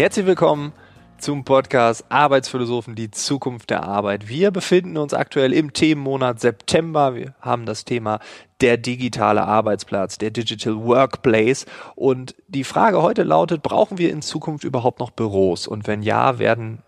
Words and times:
Herzlich 0.00 0.24
willkommen 0.24 0.72
zum 1.18 1.44
Podcast 1.44 2.06
Arbeitsphilosophen, 2.08 2.94
die 2.94 3.10
Zukunft 3.10 3.68
der 3.68 3.82
Arbeit. 3.82 4.28
Wir 4.28 4.50
befinden 4.50 4.96
uns 4.96 5.12
aktuell 5.12 5.52
im 5.52 5.74
Themenmonat 5.74 6.40
September. 6.40 7.14
Wir 7.14 7.34
haben 7.42 7.66
das 7.66 7.84
Thema 7.84 8.18
der 8.62 8.78
digitale 8.78 9.42
Arbeitsplatz, 9.42 10.16
der 10.16 10.30
Digital 10.30 10.76
Workplace. 10.86 11.66
Und 11.96 12.34
die 12.48 12.64
Frage 12.64 13.02
heute 13.02 13.24
lautet, 13.24 13.62
brauchen 13.62 13.98
wir 13.98 14.10
in 14.10 14.22
Zukunft 14.22 14.64
überhaupt 14.64 15.00
noch 15.00 15.10
Büros? 15.10 15.66
Und 15.66 15.86
wenn 15.86 16.00
ja, 16.00 16.38
werden 16.38 16.82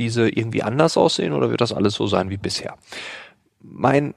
diese 0.00 0.28
irgendwie 0.28 0.64
anders 0.64 0.96
aussehen 0.96 1.32
oder 1.32 1.50
wird 1.50 1.60
das 1.60 1.72
alles 1.72 1.94
so 1.94 2.08
sein 2.08 2.30
wie 2.30 2.36
bisher? 2.36 2.74
Mein 3.60 4.12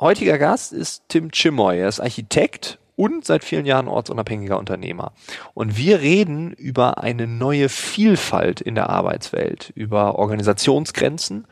heutiger 0.00 0.38
Gast 0.38 0.72
ist 0.72 1.02
Tim 1.08 1.32
Chimoy. 1.32 1.80
Er 1.80 1.88
ist 1.88 1.98
Architekt 1.98 2.78
und 2.96 3.24
seit 3.24 3.44
vielen 3.44 3.66
Jahren 3.66 3.88
ortsunabhängiger 3.88 4.58
Unternehmer. 4.58 5.12
Und 5.54 5.76
wir 5.76 6.00
reden 6.00 6.52
über 6.52 6.98
eine 6.98 7.26
neue 7.26 7.68
Vielfalt 7.68 8.60
in 8.60 8.74
der 8.74 8.88
Arbeitswelt, 8.88 9.70
über 9.74 10.18
Organisationsgrenzen, 10.18 11.46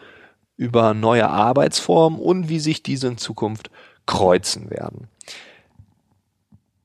über 0.56 0.94
neue 0.94 1.28
Arbeitsformen 1.28 2.18
und 2.18 2.48
wie 2.48 2.60
sich 2.60 2.82
diese 2.82 3.08
in 3.08 3.18
Zukunft 3.18 3.70
kreuzen 4.06 4.70
werden. 4.70 5.09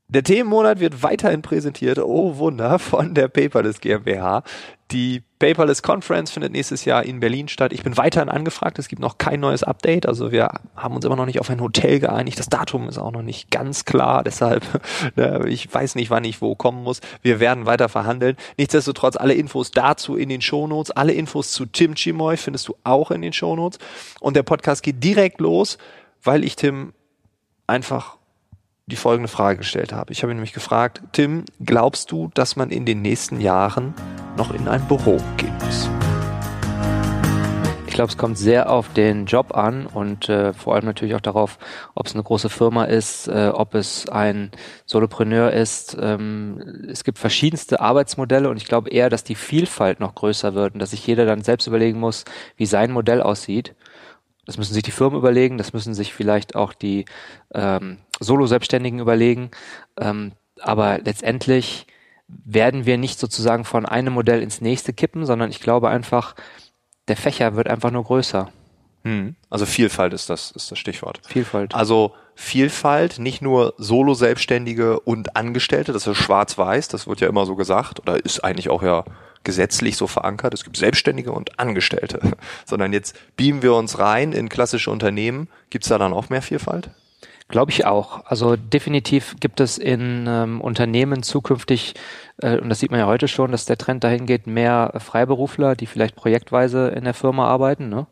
Der 0.07 0.23
Themenmonat 0.23 0.79
wird 0.79 1.01
weiterhin 1.01 1.41
präsentiert, 1.41 1.97
oh 1.97 2.37
Wunder, 2.37 2.77
von 2.77 3.15
der 3.15 3.27
Paperless 3.27 3.81
GmbH. 3.81 4.43
Die 4.91 5.23
Paperless 5.39 5.81
Conference 5.81 6.29
findet 6.29 6.51
nächstes 6.51 6.85
Jahr 6.85 7.03
in 7.03 7.19
Berlin 7.19 7.47
statt. 7.47 7.73
Ich 7.73 7.81
bin 7.81 7.97
weiterhin 7.97 8.29
angefragt. 8.29 8.77
Es 8.77 8.87
gibt 8.87 9.01
noch 9.01 9.17
kein 9.17 9.39
neues 9.39 9.63
Update. 9.63 10.05
Also 10.05 10.31
wir 10.31 10.49
haben 10.75 10.95
uns 10.95 11.05
immer 11.05 11.15
noch 11.15 11.25
nicht 11.25 11.39
auf 11.39 11.49
ein 11.49 11.59
Hotel 11.59 11.99
geeinigt. 11.99 12.37
Das 12.37 12.49
Datum 12.49 12.87
ist 12.87 12.99
auch 12.99 13.11
noch 13.11 13.23
nicht 13.23 13.49
ganz 13.49 13.85
klar. 13.85 14.23
Deshalb, 14.25 14.63
ne, 15.15 15.47
ich 15.47 15.73
weiß 15.73 15.95
nicht, 15.95 16.11
wann 16.11 16.23
ich 16.23 16.39
wo 16.39 16.53
kommen 16.53 16.83
muss. 16.83 17.01
Wir 17.23 17.39
werden 17.39 17.65
weiter 17.65 17.89
verhandeln. 17.89 18.37
Nichtsdestotrotz 18.57 19.15
alle 19.15 19.33
Infos 19.33 19.71
dazu 19.71 20.15
in 20.17 20.29
den 20.29 20.41
Shownotes. 20.41 20.91
Alle 20.91 21.13
Infos 21.13 21.51
zu 21.51 21.65
Tim 21.65 21.95
Chimoy 21.95 22.37
findest 22.37 22.67
du 22.67 22.75
auch 22.83 23.09
in 23.09 23.23
den 23.23 23.33
Shownotes. 23.33 23.79
Und 24.19 24.35
der 24.35 24.43
Podcast 24.43 24.83
geht 24.83 25.03
direkt 25.03 25.41
los, 25.41 25.79
weil 26.21 26.43
ich 26.43 26.55
Tim 26.55 26.93
einfach 27.65 28.17
die 28.87 28.95
folgende 28.95 29.27
Frage 29.27 29.57
gestellt 29.57 29.93
habe. 29.93 30.11
Ich 30.11 30.21
habe 30.21 30.31
ihn 30.31 30.35
nämlich 30.35 30.53
gefragt, 30.53 31.01
Tim, 31.11 31.45
glaubst 31.63 32.11
du, 32.11 32.29
dass 32.35 32.55
man 32.55 32.69
in 32.69 32.85
den 32.85 33.01
nächsten 33.01 33.41
Jahren 33.41 33.95
noch 34.37 34.53
in 34.53 34.67
ein 34.67 34.87
Büro 34.87 35.17
gehen 35.37 35.53
muss? 35.65 35.89
Ich 37.87 37.93
glaube, 37.95 38.11
es 38.11 38.17
kommt 38.17 38.37
sehr 38.37 38.69
auf 38.69 38.93
den 38.93 39.25
Job 39.25 39.55
an 39.55 39.87
und 39.87 40.29
äh, 40.29 40.53
vor 40.53 40.75
allem 40.75 40.85
natürlich 40.85 41.15
auch 41.15 41.21
darauf, 41.21 41.57
ob 41.95 42.05
es 42.05 42.13
eine 42.13 42.21
große 42.21 42.49
Firma 42.49 42.83
ist, 42.83 43.27
äh, 43.27 43.49
ob 43.51 43.73
es 43.73 44.07
ein 44.09 44.51
Solopreneur 44.85 45.51
ist. 45.51 45.97
Ähm, 45.99 46.85
es 46.87 47.03
gibt 47.03 47.17
verschiedenste 47.17 47.79
Arbeitsmodelle 47.79 48.49
und 48.49 48.57
ich 48.57 48.65
glaube 48.65 48.89
eher, 48.89 49.09
dass 49.09 49.23
die 49.23 49.35
Vielfalt 49.35 49.99
noch 49.99 50.13
größer 50.13 50.53
wird 50.53 50.73
und 50.73 50.79
dass 50.79 50.91
sich 50.91 51.07
jeder 51.07 51.25
dann 51.25 51.41
selbst 51.41 51.67
überlegen 51.67 51.99
muss, 51.99 52.25
wie 52.57 52.65
sein 52.65 52.91
Modell 52.91 53.21
aussieht. 53.21 53.73
Das 54.45 54.57
müssen 54.57 54.73
sich 54.73 54.83
die 54.83 54.91
Firmen 54.91 55.17
überlegen, 55.17 55.57
das 55.57 55.73
müssen 55.73 55.93
sich 55.93 56.13
vielleicht 56.13 56.55
auch 56.55 56.73
die 56.73 57.05
ähm, 57.53 57.97
Solo-Selbstständigen 58.19 58.99
überlegen. 58.99 59.51
Ähm, 59.99 60.33
aber 60.61 60.99
letztendlich 60.99 61.87
werden 62.27 62.85
wir 62.85 62.97
nicht 62.97 63.19
sozusagen 63.19 63.65
von 63.65 63.85
einem 63.85 64.13
Modell 64.13 64.41
ins 64.41 64.61
nächste 64.61 64.93
kippen, 64.93 65.25
sondern 65.25 65.49
ich 65.49 65.59
glaube 65.59 65.89
einfach, 65.89 66.35
der 67.07 67.17
Fächer 67.17 67.55
wird 67.55 67.67
einfach 67.67 67.91
nur 67.91 68.03
größer. 68.03 68.51
Hm. 69.05 69.35
Also 69.51 69.67
Vielfalt 69.67 70.13
ist 70.13 70.29
das, 70.29 70.51
ist 70.51 70.71
das 70.71 70.79
Stichwort. 70.79 71.21
Vielfalt. 71.27 71.75
Also 71.75 72.13
Vielfalt, 72.33 73.19
nicht 73.19 73.41
nur 73.41 73.75
Solo-Selbstständige 73.77 74.99
und 74.99 75.35
Angestellte, 75.37 75.93
das 75.93 76.07
ist 76.07 76.17
schwarz-weiß, 76.17 76.87
das 76.87 77.07
wird 77.07 77.21
ja 77.21 77.29
immer 77.29 77.45
so 77.45 77.55
gesagt, 77.55 77.99
oder 78.01 78.23
ist 78.23 78.43
eigentlich 78.43 78.69
auch 78.69 78.81
ja 78.81 79.05
gesetzlich 79.43 79.95
so 79.95 80.07
verankert. 80.07 80.55
Es 80.55 80.63
gibt 80.63 80.75
Selbstständige 80.75 81.31
und 81.31 81.59
Angestellte, 81.59 82.19
sondern 82.65 82.91
jetzt 82.91 83.15
beamen 83.37 83.61
wir 83.61 83.75
uns 83.75 83.99
rein 83.99 84.33
in 84.33 84.49
klassische 84.49 84.89
Unternehmen. 84.89 85.47
Gibt 85.69 85.85
es 85.85 85.89
da 85.89 85.99
dann 85.99 86.11
auch 86.11 86.29
mehr 86.29 86.41
Vielfalt? 86.41 86.89
Glaube 87.47 87.71
ich 87.71 87.85
auch. 87.85 88.25
Also 88.25 88.55
definitiv 88.55 89.35
gibt 89.39 89.59
es 89.59 89.77
in 89.77 90.25
ähm, 90.27 90.61
Unternehmen 90.61 91.21
zukünftig, 91.21 91.93
äh, 92.41 92.57
und 92.57 92.69
das 92.69 92.79
sieht 92.79 92.89
man 92.89 92.99
ja 92.99 93.05
heute 93.05 93.27
schon, 93.27 93.51
dass 93.51 93.65
der 93.65 93.77
Trend 93.77 94.03
dahin 94.03 94.25
geht, 94.25 94.47
mehr 94.47 94.93
Freiberufler, 94.97 95.75
die 95.75 95.85
vielleicht 95.85 96.15
projektweise 96.15 96.87
in 96.87 97.03
der 97.03 97.13
Firma 97.13 97.47
arbeiten. 97.47 97.87
Ne? 97.87 98.07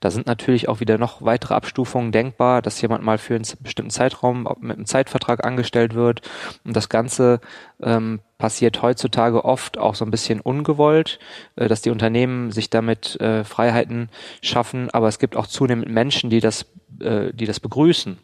Da 0.00 0.10
sind 0.10 0.26
natürlich 0.26 0.70
auch 0.70 0.80
wieder 0.80 0.96
noch 0.96 1.20
weitere 1.20 1.52
Abstufungen 1.52 2.12
denkbar, 2.12 2.62
dass 2.62 2.80
jemand 2.80 3.04
mal 3.04 3.18
für 3.18 3.34
einen 3.34 3.44
bestimmten 3.60 3.90
Zeitraum 3.90 4.48
mit 4.60 4.76
einem 4.76 4.86
Zeitvertrag 4.86 5.44
angestellt 5.44 5.94
wird. 5.94 6.22
Und 6.64 6.74
das 6.74 6.88
Ganze 6.88 7.40
ähm, 7.82 8.20
passiert 8.38 8.82
heutzutage 8.82 9.44
oft 9.44 9.78
auch 9.78 9.96
so 9.96 10.04
ein 10.04 10.10
bisschen 10.12 10.40
ungewollt, 10.40 11.18
äh, 11.56 11.68
dass 11.68 11.82
die 11.82 11.90
Unternehmen 11.90 12.52
sich 12.52 12.70
damit 12.70 13.20
äh, 13.20 13.44
Freiheiten 13.44 14.08
schaffen, 14.40 14.90
aber 14.90 15.08
es 15.08 15.18
gibt 15.18 15.36
auch 15.36 15.46
zunehmend 15.46 15.88
Menschen, 15.88 16.30
die 16.30 16.40
das, 16.40 16.66
äh, 17.00 17.32
die 17.32 17.46
das 17.46 17.60
begrüßen. 17.60 18.18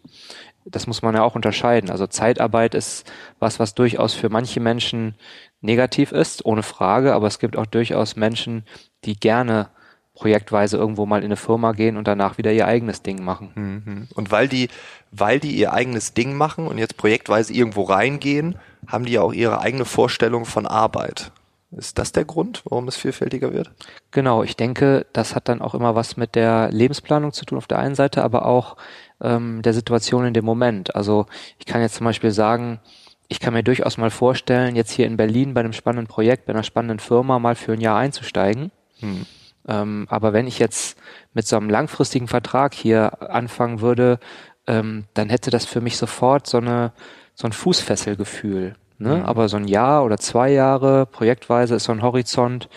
Das 0.67 0.87
muss 0.87 1.03
man 1.03 1.15
ja 1.15 1.23
auch 1.23 1.35
unterscheiden. 1.35 1.91
Also 1.91 2.07
Zeitarbeit 2.07 2.75
ist 2.75 3.11
was, 3.39 3.59
was 3.59 3.75
durchaus 3.75 4.15
für 4.15 4.31
manche 4.31 4.61
Menschen 4.61 5.15
negativ 5.61 6.11
ist, 6.13 6.47
ohne 6.47 6.63
Frage, 6.63 7.13
aber 7.15 7.27
es 7.27 7.39
gibt 7.39 7.57
auch 7.57 7.67
durchaus 7.67 8.17
Menschen, 8.17 8.65
die 9.05 9.19
gerne 9.19 9.69
projektweise 10.15 10.77
irgendwo 10.77 11.07
mal 11.07 11.19
in 11.19 11.27
eine 11.27 11.37
Firma 11.37 11.73
gehen 11.73 11.97
und 11.97 12.07
danach 12.07 12.39
wieder 12.39 12.53
ihr 12.53 12.67
eigenes 12.67 13.03
Ding 13.03 13.25
machen. 13.25 13.51
Mhm. 13.55 14.09
Und 14.15 14.31
weil 14.31 14.49
die, 14.49 14.69
weil 15.11 15.41
die 15.41 15.57
ihr 15.57 15.73
eigenes 15.73 16.15
Ding 16.15 16.35
machen 16.35 16.67
und 16.67 16.79
jetzt 16.79 16.97
projektweise 16.97 17.53
irgendwo 17.53 17.83
reingehen, 17.83 18.57
haben 18.87 19.05
die 19.05 19.13
ja 19.13 19.23
auch 19.23 19.33
ihre 19.33 19.61
eigene 19.61 19.85
Vorstellung 19.85 20.45
von 20.45 20.67
Arbeit. 20.67 21.33
Ist 21.77 21.99
das 21.99 22.13
der 22.13 22.25
Grund, 22.25 22.63
warum 22.65 22.87
es 22.87 22.97
vielfältiger 22.97 23.53
wird? 23.53 23.73
Genau, 24.13 24.45
ich 24.45 24.57
denke, 24.57 25.07
das 25.13 25.35
hat 25.35 25.49
dann 25.49 25.61
auch 25.61 25.75
immer 25.75 25.97
was 25.97 26.17
mit 26.17 26.37
der 26.37 26.71
Lebensplanung 26.71 27.33
zu 27.33 27.45
tun 27.45 27.59
auf 27.59 27.67
der 27.67 27.79
einen 27.79 27.97
Seite, 27.97 28.23
aber 28.23 28.47
auch 28.47 28.77
ähm, 29.21 29.63
der 29.63 29.75
Situation 29.75 30.25
in 30.25 30.35
dem 30.35 30.45
Moment. 30.45 30.95
Also 30.95 31.27
ich 31.59 31.67
kann 31.67 31.81
jetzt 31.81 31.97
zum 31.97 32.05
Beispiel 32.05 32.31
sagen, 32.31 32.79
ich 33.27 33.41
kann 33.41 33.55
mir 33.55 33.65
durchaus 33.65 33.97
mal 33.97 34.11
vorstellen, 34.11 34.77
jetzt 34.77 34.93
hier 34.93 35.07
in 35.07 35.17
Berlin 35.17 35.55
bei 35.55 35.61
einem 35.61 35.73
spannenden 35.73 36.07
Projekt, 36.07 36.47
bei 36.47 36.53
einer 36.53 36.63
spannenden 36.63 37.01
Firma 37.01 37.39
mal 37.39 37.57
für 37.57 37.73
ein 37.73 37.81
Jahr 37.81 37.99
einzusteigen. 37.99 38.71
Hm. 39.01 39.27
Ähm, 39.67 40.07
aber 40.11 40.33
wenn 40.33 40.47
ich 40.47 40.59
jetzt 40.59 40.99
mit 41.33 41.47
so 41.47 41.57
einem 41.57 41.71
langfristigen 41.71 42.29
Vertrag 42.29 42.75
hier 42.75 43.31
anfangen 43.31 43.81
würde, 43.81 44.19
ähm, 44.67 45.05
dann 45.15 45.31
hätte 45.31 45.51
das 45.51 45.65
für 45.65 45.81
mich 45.81 45.97
sofort 45.97 46.47
so 46.47 46.59
eine 46.59 46.93
so 47.35 47.49
ein 47.49 47.53
Fußfesselgefühl. 47.53 48.77
Ne? 48.99 49.17
Mhm. 49.17 49.23
Aber 49.25 49.49
so 49.49 49.57
ein 49.57 49.67
Jahr 49.67 50.05
oder 50.05 50.19
zwei 50.19 50.53
Jahre 50.53 51.07
projektweise 51.07 51.75
ist 51.75 51.85
so 51.85 51.93
ein 51.93 52.03
Horizont. 52.03 52.69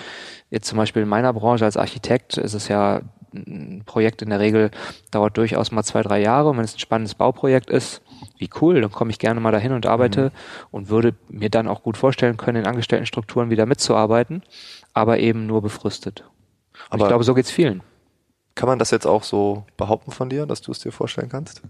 Jetzt 0.50 0.68
zum 0.68 0.78
Beispiel 0.78 1.04
in 1.04 1.10
meiner 1.10 1.34
Branche 1.34 1.66
als 1.66 1.78
Architekt 1.78 2.38
ist 2.38 2.54
es 2.54 2.68
ja 2.68 3.02
ein 3.34 3.84
Projekt 3.86 4.22
in 4.22 4.30
der 4.30 4.40
Regel 4.40 4.72
dauert 5.12 5.38
durchaus 5.38 5.72
mal 5.72 5.84
zwei, 5.84 6.02
drei 6.02 6.22
Jahre. 6.22 6.50
Und 6.50 6.58
wenn 6.58 6.66
es 6.66 6.76
ein 6.76 6.80
spannendes 6.80 7.14
Bauprojekt 7.14 7.70
ist, 7.70 8.02
wie 8.40 8.50
cool, 8.62 8.82
dann 8.82 8.92
komme 8.92 9.12
ich 9.12 9.20
gerne 9.20 9.40
mal 9.40 9.52
dahin 9.52 9.74
und 9.74 9.86
arbeite 9.86 10.26
mhm. 10.26 10.32
und 10.72 10.90
würde 10.90 11.14
mir 11.30 11.50
dann 11.50 11.68
auch 11.68 11.84
gut 11.84 11.98
vorstellen 11.98 12.38
können, 12.38 12.64
in 12.64 12.68
Angestelltenstrukturen 12.68 13.50
wieder 13.50 13.66
mitzuarbeiten, 13.66 14.42
aber 14.94 15.20
eben 15.20 15.46
nur 15.46 15.62
befristet. 15.62 16.24
Aber 16.90 17.04
ich 17.04 17.08
glaube, 17.08 17.24
so 17.24 17.34
geht's 17.34 17.52
vielen. 17.52 17.82
Kann 18.56 18.68
man 18.68 18.80
das 18.80 18.92
jetzt 18.92 19.06
auch 19.06 19.24
so 19.24 19.66
behaupten 19.78 20.12
von 20.12 20.30
dir, 20.30 20.46
dass 20.46 20.62
du 20.62 20.72
es 20.72 20.80
dir 20.80 20.92
vorstellen 20.92 21.30
kannst? 21.30 21.62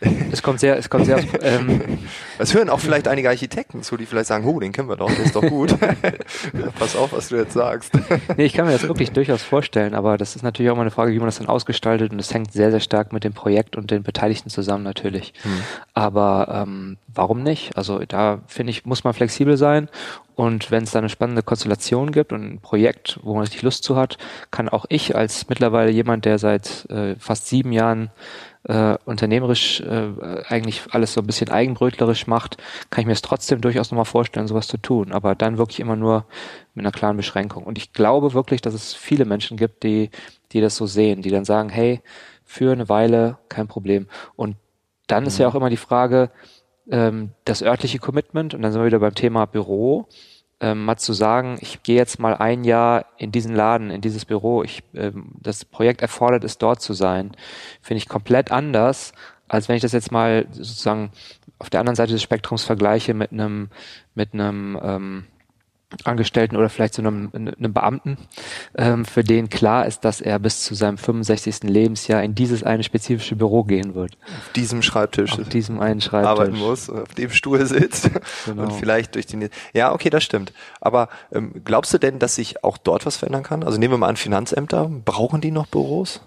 Es 0.32 0.42
kommt 0.42 0.60
sehr, 0.60 0.78
es 0.78 0.88
kommt 0.88 1.06
sehr. 1.06 1.18
Ähm, 1.42 1.98
das 2.38 2.54
hören 2.54 2.70
auch 2.70 2.78
vielleicht 2.80 3.08
einige 3.08 3.28
Architekten 3.28 3.82
zu, 3.82 3.96
die 3.96 4.06
vielleicht 4.06 4.28
sagen, 4.28 4.46
oh, 4.46 4.60
den 4.60 4.72
kennen 4.72 4.88
wir 4.88 4.96
doch, 4.96 5.12
der 5.12 5.24
ist 5.24 5.34
doch 5.34 5.42
gut. 5.42 5.76
Pass 6.78 6.96
auf, 6.96 7.12
was 7.12 7.28
du 7.28 7.36
jetzt 7.36 7.52
sagst. 7.52 7.92
nee, 8.36 8.44
ich 8.44 8.52
kann 8.52 8.66
mir 8.66 8.72
das 8.72 8.84
wirklich 8.84 9.10
durchaus 9.10 9.42
vorstellen, 9.42 9.94
aber 9.94 10.16
das 10.16 10.36
ist 10.36 10.42
natürlich 10.42 10.70
auch 10.70 10.76
mal 10.76 10.82
eine 10.82 10.90
Frage, 10.90 11.12
wie 11.12 11.18
man 11.18 11.26
das 11.26 11.38
dann 11.38 11.48
ausgestaltet 11.48 12.12
und 12.12 12.18
es 12.20 12.32
hängt 12.32 12.52
sehr, 12.52 12.70
sehr 12.70 12.80
stark 12.80 13.12
mit 13.12 13.24
dem 13.24 13.32
Projekt 13.32 13.76
und 13.76 13.90
den 13.90 14.02
Beteiligten 14.02 14.50
zusammen 14.50 14.84
natürlich. 14.84 15.32
Hm. 15.42 15.50
Aber 15.94 16.64
ähm, 16.66 16.96
warum 17.12 17.42
nicht? 17.42 17.76
Also 17.76 17.98
da 17.98 18.40
finde 18.46 18.70
ich, 18.70 18.86
muss 18.86 19.04
man 19.04 19.14
flexibel 19.14 19.56
sein 19.56 19.88
und 20.40 20.70
wenn 20.70 20.84
es 20.84 20.92
da 20.92 21.00
eine 21.00 21.10
spannende 21.10 21.42
Konstellation 21.42 22.12
gibt 22.12 22.32
und 22.32 22.42
ein 22.42 22.60
Projekt, 22.60 23.20
wo 23.22 23.34
man 23.34 23.42
richtig 23.42 23.60
Lust 23.60 23.84
zu 23.84 23.96
hat, 23.96 24.16
kann 24.50 24.70
auch 24.70 24.86
ich 24.88 25.14
als 25.14 25.50
mittlerweile 25.50 25.90
jemand, 25.90 26.24
der 26.24 26.38
seit 26.38 26.88
äh, 26.88 27.14
fast 27.16 27.48
sieben 27.48 27.72
Jahren 27.72 28.10
äh, 28.64 28.96
unternehmerisch 29.04 29.80
äh, 29.80 30.12
eigentlich 30.48 30.82
alles 30.90 31.14
so 31.14 31.20
ein 31.20 31.26
bisschen 31.26 31.50
eigenbrötlerisch 31.50 32.26
macht, 32.26 32.56
kann 32.90 33.02
ich 33.02 33.06
mir 33.06 33.12
es 33.12 33.22
trotzdem 33.22 33.60
durchaus 33.60 33.90
nochmal 33.90 34.04
vorstellen, 34.04 34.48
sowas 34.48 34.68
zu 34.68 34.76
tun. 34.76 35.12
Aber 35.12 35.34
dann 35.34 35.58
wirklich 35.58 35.80
immer 35.80 35.96
nur 35.96 36.26
mit 36.74 36.84
einer 36.84 36.92
klaren 36.92 37.16
Beschränkung. 37.16 37.64
Und 37.64 37.78
ich 37.78 37.92
glaube 37.92 38.34
wirklich, 38.34 38.60
dass 38.60 38.74
es 38.74 38.94
viele 38.94 39.24
Menschen 39.24 39.56
gibt, 39.56 39.82
die, 39.82 40.10
die 40.52 40.60
das 40.60 40.76
so 40.76 40.86
sehen, 40.86 41.22
die 41.22 41.30
dann 41.30 41.44
sagen, 41.44 41.68
hey, 41.68 42.02
für 42.44 42.72
eine 42.72 42.88
Weile 42.88 43.38
kein 43.48 43.68
Problem. 43.68 44.08
Und 44.36 44.56
dann 45.06 45.22
mhm. 45.22 45.28
ist 45.28 45.38
ja 45.38 45.46
mhm. 45.48 45.52
auch 45.52 45.56
immer 45.56 45.70
die 45.70 45.76
Frage, 45.76 46.30
ähm, 46.90 47.30
das 47.44 47.62
örtliche 47.62 47.98
Commitment, 47.98 48.54
und 48.54 48.62
dann 48.62 48.72
sind 48.72 48.80
wir 48.80 48.86
wieder 48.86 48.98
beim 48.98 49.14
Thema 49.14 49.46
Büro 49.46 50.08
ähm, 50.60 50.84
mal 50.84 50.96
zu 50.96 51.12
sagen, 51.12 51.58
ich 51.60 51.82
gehe 51.82 51.96
jetzt 51.96 52.18
mal 52.18 52.36
ein 52.36 52.64
Jahr 52.64 53.06
in 53.16 53.32
diesen 53.32 53.54
Laden, 53.54 53.90
in 53.90 54.00
dieses 54.00 54.24
Büro, 54.24 54.62
ich, 54.62 54.82
ähm, 54.94 55.32
das 55.40 55.64
Projekt 55.64 56.02
erfordert 56.02 56.44
es, 56.44 56.58
dort 56.58 56.82
zu 56.82 56.92
sein, 56.92 57.32
finde 57.80 57.98
ich 57.98 58.08
komplett 58.08 58.52
anders, 58.52 59.12
als 59.48 59.68
wenn 59.68 59.76
ich 59.76 59.82
das 59.82 59.92
jetzt 59.92 60.12
mal 60.12 60.46
sozusagen 60.52 61.10
auf 61.58 61.70
der 61.70 61.80
anderen 61.80 61.96
Seite 61.96 62.12
des 62.12 62.22
Spektrums 62.22 62.64
vergleiche 62.64 63.14
mit 63.14 63.32
einem, 63.32 63.68
mit 64.14 64.34
einem, 64.34 64.78
ähm, 64.82 65.26
Angestellten 66.04 66.56
oder 66.56 66.68
vielleicht 66.68 66.94
zu 66.94 67.02
einem, 67.02 67.30
einem 67.32 67.72
Beamten, 67.72 68.16
ähm, 68.76 69.04
für 69.04 69.24
den 69.24 69.50
klar 69.50 69.86
ist, 69.86 70.04
dass 70.04 70.20
er 70.20 70.38
bis 70.38 70.62
zu 70.62 70.74
seinem 70.74 70.98
65. 70.98 71.64
Lebensjahr 71.64 72.22
in 72.22 72.34
dieses 72.34 72.62
eine 72.62 72.82
spezifische 72.82 73.36
Büro 73.36 73.64
gehen 73.64 73.94
wird. 73.94 74.16
Auf 74.24 74.52
diesem 74.54 74.82
Schreibtisch. 74.82 75.38
Auf 75.38 75.48
diesem 75.48 75.80
einen 75.80 76.00
Schreibtisch. 76.00 76.30
Arbeiten 76.30 76.58
muss, 76.58 76.88
auf 76.88 77.14
dem 77.14 77.30
Stuhl 77.30 77.64
sitzt 77.66 78.10
genau. 78.46 78.62
und 78.62 78.72
vielleicht 78.72 79.14
durch 79.14 79.26
die... 79.26 79.48
Ja, 79.72 79.92
okay, 79.92 80.10
das 80.10 80.22
stimmt. 80.22 80.52
Aber 80.80 81.08
ähm, 81.32 81.62
glaubst 81.64 81.92
du 81.92 81.98
denn, 81.98 82.18
dass 82.18 82.36
sich 82.36 82.62
auch 82.62 82.78
dort 82.78 83.06
was 83.06 83.16
verändern 83.16 83.42
kann? 83.42 83.64
Also 83.64 83.78
nehmen 83.78 83.94
wir 83.94 83.98
mal 83.98 84.08
an 84.08 84.16
Finanzämter. 84.16 84.90
Brauchen 85.04 85.40
die 85.40 85.50
noch 85.50 85.66
Büros? 85.66 86.20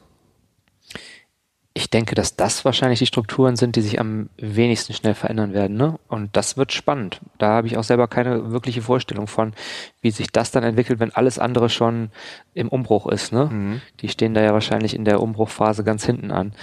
Ich 1.75 1.89
denke, 1.89 2.13
dass 2.13 2.35
das 2.35 2.65
wahrscheinlich 2.65 2.99
die 2.99 3.07
Strukturen 3.07 3.55
sind, 3.55 3.75
die 3.75 3.81
sich 3.81 3.99
am 3.99 4.29
wenigsten 4.37 4.93
schnell 4.93 5.15
verändern 5.15 5.53
werden. 5.53 5.75
Ne? 5.75 5.97
Und 6.07 6.35
das 6.35 6.55
wird 6.55 6.71
spannend. 6.71 7.19
Da 7.39 7.47
habe 7.47 7.65
ich 7.65 7.77
auch 7.77 7.83
selber 7.83 8.07
keine 8.07 8.51
wirkliche 8.51 8.83
Vorstellung 8.83 9.25
von, 9.25 9.53
wie 10.01 10.11
sich 10.11 10.31
das 10.31 10.51
dann 10.51 10.63
entwickelt, 10.63 10.99
wenn 10.99 11.15
alles 11.15 11.39
andere 11.39 11.69
schon 11.69 12.11
im 12.53 12.69
Umbruch 12.69 13.07
ist. 13.07 13.33
Ne? 13.33 13.49
Mhm. 13.51 13.81
Die 14.01 14.09
stehen 14.09 14.35
da 14.35 14.41
ja 14.41 14.53
wahrscheinlich 14.53 14.95
in 14.95 15.03
der 15.03 15.19
Umbruchphase 15.19 15.83
ganz 15.83 16.05
hinten 16.05 16.29
an. 16.29 16.53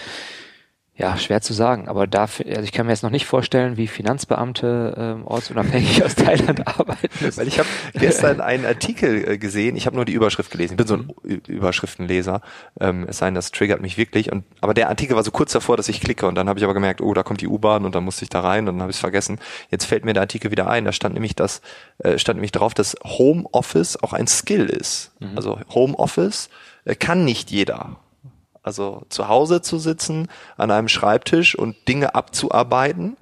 Ja, 1.01 1.17
schwer 1.17 1.41
zu 1.41 1.55
sagen, 1.55 1.89
aber 1.89 2.07
dafür, 2.07 2.45
also 2.49 2.61
ich 2.61 2.73
kann 2.73 2.85
mir 2.85 2.93
jetzt 2.93 3.03
noch 3.03 3.11
nicht 3.11 3.25
vorstellen, 3.25 3.79
wie 3.79 3.87
Finanzbeamte 3.87 4.95
ähm, 4.99 5.27
ortsunabhängig 5.27 6.05
aus 6.05 6.15
Thailand 6.15 6.67
arbeiten. 6.67 7.09
Weil 7.37 7.49
ich 7.49 7.59
habe 7.59 7.69
gestern 7.95 8.43
einen 8.43 8.67
Artikel 8.67 9.27
äh, 9.27 9.39
gesehen, 9.39 9.77
ich 9.77 9.87
habe 9.87 9.97
nur 9.97 10.05
die 10.05 10.13
Überschrift 10.13 10.51
gelesen, 10.51 10.75
ich 10.75 10.77
bin 10.77 10.87
so 10.87 10.97
ein 10.97 11.11
mhm. 11.23 11.41
Überschriftenleser, 11.49 12.43
ähm, 12.81 13.07
es 13.09 13.17
sei 13.17 13.29
denn, 13.29 13.35
das 13.35 13.51
triggert 13.51 13.81
mich 13.81 13.97
wirklich. 13.97 14.31
Und 14.31 14.45
aber 14.61 14.75
der 14.75 14.91
Artikel 14.91 15.17
war 15.17 15.23
so 15.23 15.31
kurz 15.31 15.53
davor, 15.53 15.79
dass 15.79 15.89
ich 15.89 16.03
klicke 16.03 16.27
und 16.27 16.35
dann 16.35 16.51
habe 16.51 16.59
ich 16.59 16.65
aber 16.65 16.75
gemerkt, 16.75 17.01
oh, 17.01 17.15
da 17.15 17.23
kommt 17.23 17.41
die 17.41 17.49
U-Bahn 17.49 17.87
und 17.87 17.95
dann 17.95 18.05
musste 18.05 18.25
ich 18.25 18.29
da 18.29 18.41
rein 18.41 18.69
und 18.69 18.75
dann 18.75 18.83
habe 18.83 18.91
ich 18.91 18.97
es 18.97 19.01
vergessen. 19.01 19.39
Jetzt 19.71 19.87
fällt 19.87 20.05
mir 20.05 20.13
der 20.13 20.25
Artikel 20.25 20.51
wieder 20.51 20.69
ein, 20.69 20.85
da 20.85 20.93
stand 20.93 21.15
nämlich 21.15 21.35
das, 21.35 21.63
äh, 22.01 22.19
stand 22.19 22.37
nämlich 22.37 22.53
drauf, 22.53 22.75
dass 22.75 22.95
Homeoffice 23.03 24.03
auch 24.03 24.13
ein 24.13 24.27
Skill 24.27 24.67
ist. 24.67 25.13
Mhm. 25.19 25.33
Also 25.35 25.61
Homeoffice 25.71 26.51
äh, 26.85 26.95
kann 26.95 27.25
nicht 27.25 27.51
jeder. 27.51 27.97
Also 28.63 29.03
zu 29.09 29.29
Hause 29.29 29.63
zu 29.63 29.79
sitzen, 29.79 30.29
an 30.57 30.71
einem 30.71 30.89
Schreibtisch 30.89 31.55
und 31.55 31.77
Dinge 31.89 32.15
abzuarbeiten, 32.15 33.17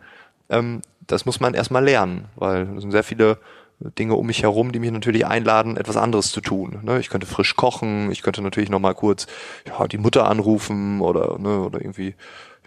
ähm, 0.51 0.83
das 1.07 1.27
muss 1.27 1.41
man 1.41 1.55
erstmal 1.55 1.85
lernen, 1.85 2.27
weil 2.37 2.63
es 2.77 2.83
sind 2.83 2.91
sehr 2.91 3.05
viele 3.05 3.39
Dinge 3.81 4.15
um 4.15 4.27
mich 4.27 4.43
herum, 4.43 4.73
die 4.73 4.81
mich 4.81 4.91
natürlich 4.91 5.27
einladen, 5.27 5.77
etwas 5.77 5.97
anderes 5.97 6.33
zu 6.33 6.41
tun. 6.41 6.81
Ne? 6.83 6.99
Ich 6.99 7.09
könnte 7.09 7.27
frisch 7.27 7.55
kochen, 7.55 8.11
ich 8.11 8.23
könnte 8.23 8.43
natürlich 8.43 8.71
noch 8.71 8.81
mal 8.81 8.95
kurz 8.95 9.27
ja, 9.67 9.87
die 9.87 9.99
Mutter 9.99 10.29
anrufen 10.29 11.01
oder, 11.01 11.39
ne, 11.39 11.61
oder 11.61 11.81
irgendwie 11.81 12.15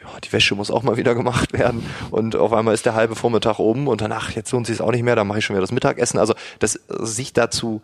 ja, 0.01 0.19
die 0.23 0.31
Wäsche 0.31 0.55
muss 0.55 0.71
auch 0.71 0.83
mal 0.83 0.97
wieder 0.97 1.13
gemacht 1.13 1.53
werden 1.53 1.85
und 2.09 2.35
auf 2.35 2.53
einmal 2.53 2.73
ist 2.73 2.85
der 2.85 2.95
halbe 2.95 3.15
Vormittag 3.15 3.59
um 3.59 3.87
und 3.87 4.01
danach, 4.01 4.31
jetzt 4.31 4.51
lohnt 4.51 4.65
sich 4.65 4.75
es 4.75 4.81
auch 4.81 4.91
nicht 4.91 5.03
mehr, 5.03 5.15
dann 5.15 5.27
mache 5.27 5.39
ich 5.39 5.45
schon 5.45 5.55
wieder 5.55 5.61
das 5.61 5.71
Mittagessen. 5.71 6.17
Also 6.17 6.33
das 6.59 6.79
sich 6.87 7.33
dazu 7.33 7.81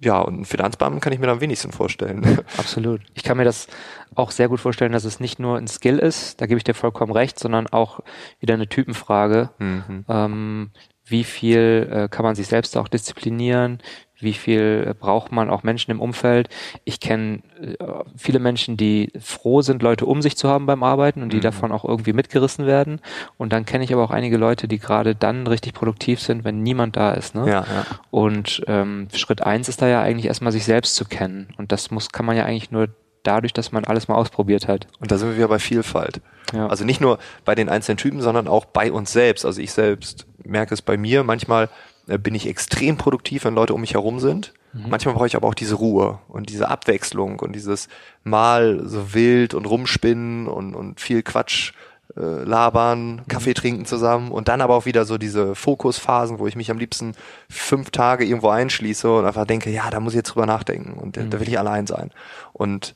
ja, 0.00 0.20
und 0.20 0.34
einen 0.34 0.44
Finanzbeamten 0.44 1.00
kann 1.00 1.12
ich 1.12 1.18
mir 1.18 1.28
am 1.28 1.40
wenigsten 1.40 1.72
vorstellen. 1.72 2.40
Absolut. 2.58 3.00
Ich 3.14 3.22
kann 3.22 3.36
mir 3.36 3.44
das 3.44 3.68
auch 4.14 4.30
sehr 4.30 4.48
gut 4.48 4.60
vorstellen, 4.60 4.92
dass 4.92 5.04
es 5.04 5.20
nicht 5.20 5.38
nur 5.38 5.56
ein 5.56 5.68
Skill 5.68 5.98
ist, 5.98 6.40
da 6.40 6.46
gebe 6.46 6.58
ich 6.58 6.64
dir 6.64 6.74
vollkommen 6.74 7.12
recht, 7.12 7.38
sondern 7.38 7.66
auch 7.66 8.00
wieder 8.40 8.54
eine 8.54 8.68
Typenfrage. 8.68 9.50
Mhm. 9.58 10.04
Ähm, 10.08 10.70
wie 11.06 11.24
viel 11.24 11.88
äh, 11.90 12.08
kann 12.08 12.24
man 12.24 12.34
sich 12.34 12.46
selbst 12.46 12.76
auch 12.76 12.88
disziplinieren? 12.88 13.78
Wie 14.18 14.32
viel 14.32 14.94
braucht 14.98 15.32
man 15.32 15.50
auch 15.50 15.62
Menschen 15.62 15.90
im 15.90 16.00
Umfeld. 16.00 16.48
Ich 16.84 17.00
kenne 17.00 17.40
äh, 17.60 17.76
viele 18.16 18.38
Menschen, 18.38 18.76
die 18.76 19.12
froh 19.20 19.62
sind, 19.62 19.82
Leute 19.82 20.06
um 20.06 20.22
sich 20.22 20.36
zu 20.36 20.48
haben 20.48 20.66
beim 20.66 20.82
Arbeiten 20.82 21.22
und 21.22 21.32
die 21.32 21.38
mhm. 21.38 21.42
davon 21.42 21.72
auch 21.72 21.84
irgendwie 21.84 22.12
mitgerissen 22.12 22.66
werden. 22.66 23.00
Und 23.36 23.52
dann 23.52 23.64
kenne 23.64 23.84
ich 23.84 23.92
aber 23.92 24.04
auch 24.04 24.10
einige 24.10 24.36
Leute, 24.36 24.68
die 24.68 24.78
gerade 24.78 25.14
dann 25.14 25.46
richtig 25.46 25.74
produktiv 25.74 26.20
sind, 26.20 26.44
wenn 26.44 26.62
niemand 26.62 26.96
da 26.96 27.12
ist. 27.12 27.34
Ne? 27.34 27.48
Ja, 27.48 27.60
ja. 27.60 27.86
Und 28.10 28.62
ähm, 28.66 29.08
Schritt 29.14 29.42
eins 29.42 29.68
ist 29.68 29.82
da 29.82 29.88
ja 29.88 30.00
eigentlich 30.00 30.26
erstmal 30.26 30.52
sich 30.52 30.64
selbst 30.64 30.94
zu 30.94 31.04
kennen. 31.04 31.48
Und 31.56 31.72
das 31.72 31.90
muss, 31.90 32.10
kann 32.10 32.26
man 32.26 32.36
ja 32.36 32.44
eigentlich 32.44 32.70
nur 32.70 32.88
dadurch, 33.24 33.52
dass 33.52 33.72
man 33.72 33.84
alles 33.84 34.06
mal 34.06 34.14
ausprobiert 34.14 34.68
hat. 34.68 34.86
Und 35.00 35.10
da 35.10 35.18
sind 35.18 35.30
wir 35.30 35.36
wieder 35.36 35.48
bei 35.48 35.58
Vielfalt. 35.58 36.20
Ja. 36.52 36.68
Also 36.68 36.84
nicht 36.84 37.00
nur 37.00 37.18
bei 37.44 37.54
den 37.54 37.68
einzelnen 37.68 37.96
Typen, 37.96 38.20
sondern 38.20 38.46
auch 38.46 38.64
bei 38.66 38.92
uns 38.92 39.12
selbst. 39.12 39.44
Also 39.44 39.60
ich 39.60 39.72
selbst 39.72 40.26
merke 40.44 40.74
es 40.74 40.82
bei 40.82 40.96
mir 40.96 41.24
manchmal, 41.24 41.68
bin 42.06 42.34
ich 42.34 42.46
extrem 42.46 42.96
produktiv, 42.96 43.44
wenn 43.44 43.54
Leute 43.54 43.74
um 43.74 43.80
mich 43.80 43.94
herum 43.94 44.20
sind. 44.20 44.52
Mhm. 44.72 44.90
Manchmal 44.90 45.14
brauche 45.14 45.26
ich 45.26 45.36
aber 45.36 45.48
auch 45.48 45.54
diese 45.54 45.76
Ruhe 45.76 46.18
und 46.28 46.50
diese 46.50 46.68
Abwechslung 46.68 47.38
und 47.38 47.52
dieses 47.52 47.88
mal 48.22 48.82
so 48.84 49.14
wild 49.14 49.54
und 49.54 49.66
rumspinnen 49.66 50.46
und, 50.46 50.74
und 50.74 51.00
viel 51.00 51.22
Quatsch 51.22 51.72
äh, 52.16 52.44
labern, 52.44 53.16
mhm. 53.16 53.28
Kaffee 53.28 53.54
trinken 53.54 53.86
zusammen 53.86 54.30
und 54.30 54.48
dann 54.48 54.60
aber 54.60 54.74
auch 54.74 54.84
wieder 54.84 55.04
so 55.04 55.18
diese 55.18 55.54
Fokusphasen, 55.54 56.38
wo 56.38 56.46
ich 56.46 56.56
mich 56.56 56.70
am 56.70 56.78
liebsten 56.78 57.14
fünf 57.48 57.90
Tage 57.90 58.24
irgendwo 58.24 58.48
einschließe 58.50 59.10
und 59.10 59.24
einfach 59.24 59.46
denke, 59.46 59.70
ja, 59.70 59.90
da 59.90 60.00
muss 60.00 60.12
ich 60.12 60.18
jetzt 60.18 60.30
drüber 60.30 60.46
nachdenken 60.46 60.94
und 60.94 61.16
mhm. 61.16 61.30
da 61.30 61.40
will 61.40 61.48
ich 61.48 61.58
allein 61.58 61.86
sein. 61.86 62.10
Und 62.52 62.94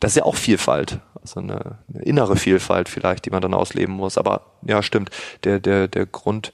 das 0.00 0.12
ist 0.12 0.16
ja 0.16 0.24
auch 0.24 0.34
Vielfalt, 0.34 1.00
also 1.20 1.40
eine, 1.40 1.78
eine 1.92 2.02
innere 2.02 2.36
Vielfalt 2.36 2.88
vielleicht, 2.88 3.26
die 3.26 3.30
man 3.30 3.42
dann 3.42 3.54
ausleben 3.54 3.94
muss. 3.94 4.18
Aber 4.18 4.46
ja, 4.62 4.82
stimmt, 4.82 5.10
der, 5.44 5.60
der, 5.60 5.88
der 5.88 6.06
Grund, 6.06 6.52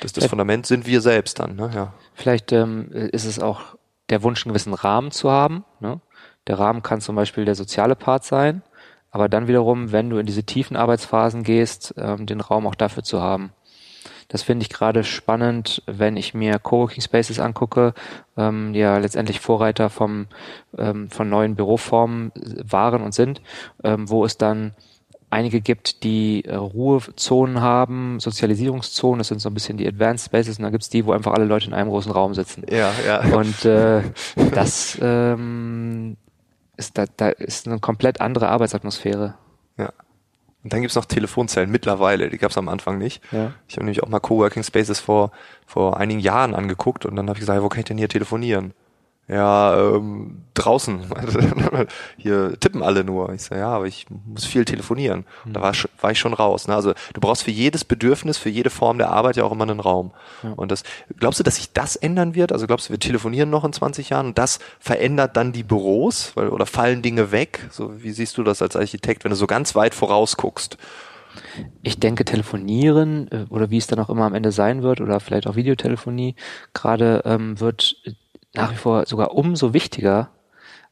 das, 0.00 0.12
das 0.12 0.26
Fundament 0.26 0.66
sind 0.66 0.86
wir 0.86 1.00
selbst 1.00 1.38
dann, 1.38 1.56
ne? 1.56 1.70
Ja. 1.74 1.92
Vielleicht 2.14 2.52
ähm, 2.52 2.90
ist 2.90 3.24
es 3.24 3.38
auch 3.38 3.76
der 4.10 4.22
Wunsch, 4.22 4.44
einen 4.44 4.52
gewissen 4.52 4.74
Rahmen 4.74 5.10
zu 5.10 5.30
haben. 5.30 5.64
Ne? 5.80 6.00
Der 6.46 6.58
Rahmen 6.58 6.82
kann 6.82 7.00
zum 7.00 7.16
Beispiel 7.16 7.44
der 7.44 7.54
soziale 7.54 7.96
Part 7.96 8.24
sein, 8.24 8.62
aber 9.10 9.28
dann 9.28 9.48
wiederum, 9.48 9.92
wenn 9.92 10.10
du 10.10 10.18
in 10.18 10.26
diese 10.26 10.44
tiefen 10.44 10.76
Arbeitsphasen 10.76 11.42
gehst, 11.42 11.94
ähm, 11.96 12.26
den 12.26 12.40
Raum 12.40 12.66
auch 12.66 12.74
dafür 12.74 13.02
zu 13.02 13.20
haben. 13.20 13.52
Das 14.28 14.42
finde 14.42 14.64
ich 14.64 14.70
gerade 14.70 15.04
spannend, 15.04 15.82
wenn 15.86 16.16
ich 16.16 16.34
mir 16.34 16.58
Coworking 16.58 17.00
Spaces 17.02 17.38
angucke, 17.38 17.94
ähm, 18.36 18.72
die 18.72 18.80
ja 18.80 18.98
letztendlich 18.98 19.40
Vorreiter 19.40 19.88
vom, 19.88 20.26
ähm, 20.76 21.10
von 21.10 21.28
neuen 21.28 21.54
Büroformen 21.54 22.32
waren 22.34 23.02
und 23.02 23.14
sind, 23.14 23.40
ähm, 23.84 24.08
wo 24.08 24.24
es 24.24 24.36
dann 24.36 24.74
einige 25.30 25.60
gibt, 25.60 26.04
die 26.04 26.44
äh, 26.44 26.54
Ruhezonen 26.54 27.60
haben, 27.60 28.20
Sozialisierungszonen, 28.20 29.18
das 29.18 29.28
sind 29.28 29.40
so 29.40 29.50
ein 29.50 29.54
bisschen 29.54 29.76
die 29.76 29.86
Advanced 29.86 30.26
Spaces 30.26 30.58
und 30.58 30.62
dann 30.62 30.72
gibt's 30.72 30.88
die, 30.88 31.04
wo 31.04 31.12
einfach 31.12 31.32
alle 31.32 31.44
Leute 31.44 31.66
in 31.66 31.74
einem 31.74 31.90
großen 31.90 32.12
Raum 32.12 32.34
sitzen. 32.34 32.64
Ja, 32.70 32.92
ja. 33.06 33.36
Und 33.36 33.64
äh, 33.64 34.02
das 34.54 34.98
ähm, 35.00 36.16
ist 36.76 36.96
da, 36.96 37.04
da 37.16 37.28
ist 37.28 37.66
eine 37.66 37.80
komplett 37.80 38.20
andere 38.20 38.48
Arbeitsatmosphäre. 38.48 39.34
Ja. 39.76 39.92
Und 40.62 40.72
dann 40.72 40.80
gibt's 40.80 40.96
noch 40.96 41.04
Telefonzellen 41.04 41.70
mittlerweile, 41.70 42.28
die 42.28 42.38
gab's 42.38 42.58
am 42.58 42.68
Anfang 42.68 42.98
nicht. 42.98 43.22
Ja. 43.32 43.52
Ich 43.68 43.76
habe 43.76 43.84
nämlich 43.84 44.02
auch 44.02 44.08
mal 44.08 44.20
Coworking 44.20 44.62
Spaces 44.62 45.00
vor, 45.00 45.32
vor 45.66 45.96
einigen 45.96 46.20
Jahren 46.20 46.54
angeguckt 46.54 47.04
und 47.04 47.16
dann 47.16 47.28
habe 47.28 47.38
ich 47.38 47.40
gesagt, 47.40 47.62
wo 47.62 47.68
kann 47.68 47.80
ich 47.80 47.86
denn 47.86 47.98
hier 47.98 48.08
telefonieren? 48.08 48.74
Ja, 49.28 49.76
ähm, 49.76 50.44
draußen. 50.54 51.00
Hier 52.16 52.58
tippen 52.60 52.82
alle 52.82 53.02
nur. 53.02 53.32
Ich 53.32 53.42
sage, 53.42 53.60
ja, 53.60 53.68
aber 53.68 53.86
ich 53.86 54.06
muss 54.08 54.44
viel 54.44 54.64
telefonieren. 54.64 55.26
Mhm. 55.44 55.52
Da 55.52 55.62
war, 55.62 55.72
war 56.00 56.10
ich 56.12 56.18
schon 56.18 56.32
raus. 56.32 56.68
Ne? 56.68 56.74
Also 56.74 56.92
du 57.12 57.20
brauchst 57.20 57.42
für 57.42 57.50
jedes 57.50 57.84
Bedürfnis, 57.84 58.38
für 58.38 58.50
jede 58.50 58.70
Form 58.70 58.98
der 58.98 59.10
Arbeit 59.10 59.36
ja 59.36 59.42
auch 59.42 59.50
immer 59.50 59.64
einen 59.64 59.80
Raum. 59.80 60.12
Ja. 60.44 60.52
Und 60.52 60.70
das, 60.70 60.84
glaubst 61.18 61.40
du, 61.40 61.44
dass 61.44 61.56
sich 61.56 61.72
das 61.72 61.96
ändern 61.96 62.36
wird? 62.36 62.52
Also 62.52 62.68
glaubst 62.68 62.88
du, 62.88 62.92
wir 62.92 63.00
telefonieren 63.00 63.50
noch 63.50 63.64
in 63.64 63.72
20 63.72 64.10
Jahren 64.10 64.26
und 64.26 64.38
das 64.38 64.60
verändert 64.78 65.36
dann 65.36 65.52
die 65.52 65.64
Büros? 65.64 66.32
Weil, 66.36 66.48
oder 66.48 66.66
fallen 66.66 67.02
Dinge 67.02 67.32
weg? 67.32 67.66
So, 67.70 68.02
wie 68.02 68.12
siehst 68.12 68.38
du 68.38 68.44
das 68.44 68.62
als 68.62 68.76
Architekt, 68.76 69.24
wenn 69.24 69.30
du 69.30 69.36
so 69.36 69.48
ganz 69.48 69.74
weit 69.74 69.94
vorausguckst? 69.94 70.78
Ich 71.82 72.00
denke, 72.00 72.24
telefonieren 72.24 73.28
äh, 73.30 73.44
oder 73.50 73.70
wie 73.70 73.76
es 73.78 73.86
dann 73.86 73.98
auch 73.98 74.08
immer 74.08 74.24
am 74.24 74.34
Ende 74.34 74.52
sein 74.52 74.82
wird 74.82 75.00
oder 75.00 75.20
vielleicht 75.20 75.46
auch 75.46 75.56
Videotelefonie 75.56 76.34
gerade 76.72 77.22
ähm, 77.24 77.60
wird 77.60 77.96
nach 78.56 78.72
wie 78.72 78.76
vor 78.76 79.06
sogar 79.06 79.32
umso 79.32 79.72
wichtiger, 79.72 80.30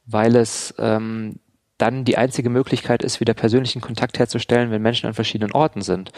weil 0.07 0.37
es 0.37 0.75
ähm, 0.79 1.41
dann 1.85 2.05
die 2.07 2.17
einzige 2.17 2.49
Möglichkeit 2.49 3.03
ist, 3.03 3.21
wieder 3.21 3.35
persönlichen 3.35 3.83
Kontakt 3.83 4.19
herzustellen, 4.19 4.71
wenn 4.71 4.81
Menschen 4.81 5.07
an 5.07 5.13
verschiedenen 5.13 5.53
Orten 5.53 5.83
sind. 5.83 6.13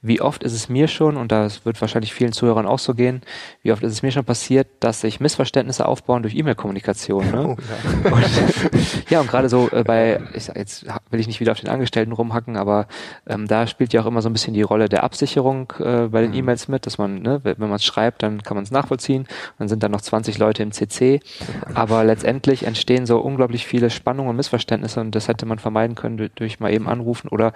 Wie 0.00 0.20
oft 0.20 0.44
ist 0.44 0.52
es 0.52 0.68
mir 0.68 0.86
schon, 0.86 1.16
und 1.16 1.32
das 1.32 1.64
wird 1.64 1.80
wahrscheinlich 1.80 2.14
vielen 2.14 2.32
Zuhörern 2.32 2.66
auch 2.66 2.78
so 2.78 2.94
gehen, 2.94 3.22
wie 3.62 3.72
oft 3.72 3.82
ist 3.82 3.92
es 3.92 4.02
mir 4.02 4.12
schon 4.12 4.24
passiert, 4.24 4.68
dass 4.78 5.00
sich 5.00 5.18
Missverständnisse 5.18 5.86
aufbauen 5.86 6.22
durch 6.22 6.36
E-Mail-Kommunikation. 6.36 7.30
Ne? 7.30 7.38
Oh, 7.48 7.56
ja. 8.04 8.12
Und, 8.12 8.24
ja, 9.10 9.20
und 9.20 9.28
gerade 9.28 9.48
so 9.48 9.70
äh, 9.70 9.82
bei, 9.82 10.20
ich, 10.34 10.48
jetzt 10.48 10.84
will 11.10 11.20
ich 11.20 11.26
nicht 11.26 11.40
wieder 11.40 11.52
auf 11.52 11.60
den 11.60 11.68
Angestellten 11.68 12.12
rumhacken, 12.12 12.56
aber 12.56 12.88
ähm, 13.26 13.46
da 13.46 13.66
spielt 13.66 13.92
ja 13.92 14.02
auch 14.02 14.06
immer 14.06 14.20
so 14.20 14.28
ein 14.28 14.32
bisschen 14.32 14.54
die 14.54 14.62
Rolle 14.62 14.88
der 14.88 15.02
Absicherung 15.02 15.72
äh, 15.78 16.08
bei 16.08 16.20
den 16.20 16.32
mhm. 16.32 16.38
E-Mails 16.38 16.68
mit, 16.68 16.84
dass 16.84 16.98
man, 16.98 17.22
ne, 17.22 17.40
wenn 17.42 17.58
man 17.58 17.72
es 17.72 17.84
schreibt, 17.84 18.22
dann 18.22 18.42
kann 18.42 18.56
man 18.56 18.64
es 18.64 18.70
nachvollziehen, 18.70 19.26
dann 19.58 19.68
sind 19.68 19.82
da 19.82 19.88
noch 19.88 20.00
20 20.00 20.38
Leute 20.38 20.62
im 20.62 20.72
CC, 20.72 21.20
aber 21.74 22.04
letztendlich 22.04 22.64
entstehen 22.64 23.06
so 23.06 23.18
unglaublich 23.18 23.66
viele 23.66 23.88
Spannungen 23.88 24.30
und 24.30 24.36
Missverständnisse 24.36 25.00
und 25.08 25.14
das 25.14 25.26
hätte 25.26 25.46
man 25.46 25.58
vermeiden 25.58 25.96
können 25.96 26.30
durch, 26.34 26.60
mal 26.60 26.72
eben 26.72 26.86
anrufen 26.86 27.28
oder 27.28 27.54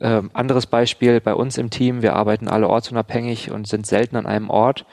ähm, 0.00 0.30
anderes 0.34 0.66
Beispiel 0.66 1.20
bei 1.20 1.34
uns 1.34 1.58
im 1.58 1.70
Team, 1.70 2.00
wir 2.00 2.14
arbeiten 2.14 2.48
alle 2.48 2.68
ortsunabhängig 2.68 3.50
und 3.50 3.66
sind 3.66 3.86
selten 3.86 4.14
an 4.14 4.26
einem 4.26 4.50
Ort. 4.50 4.86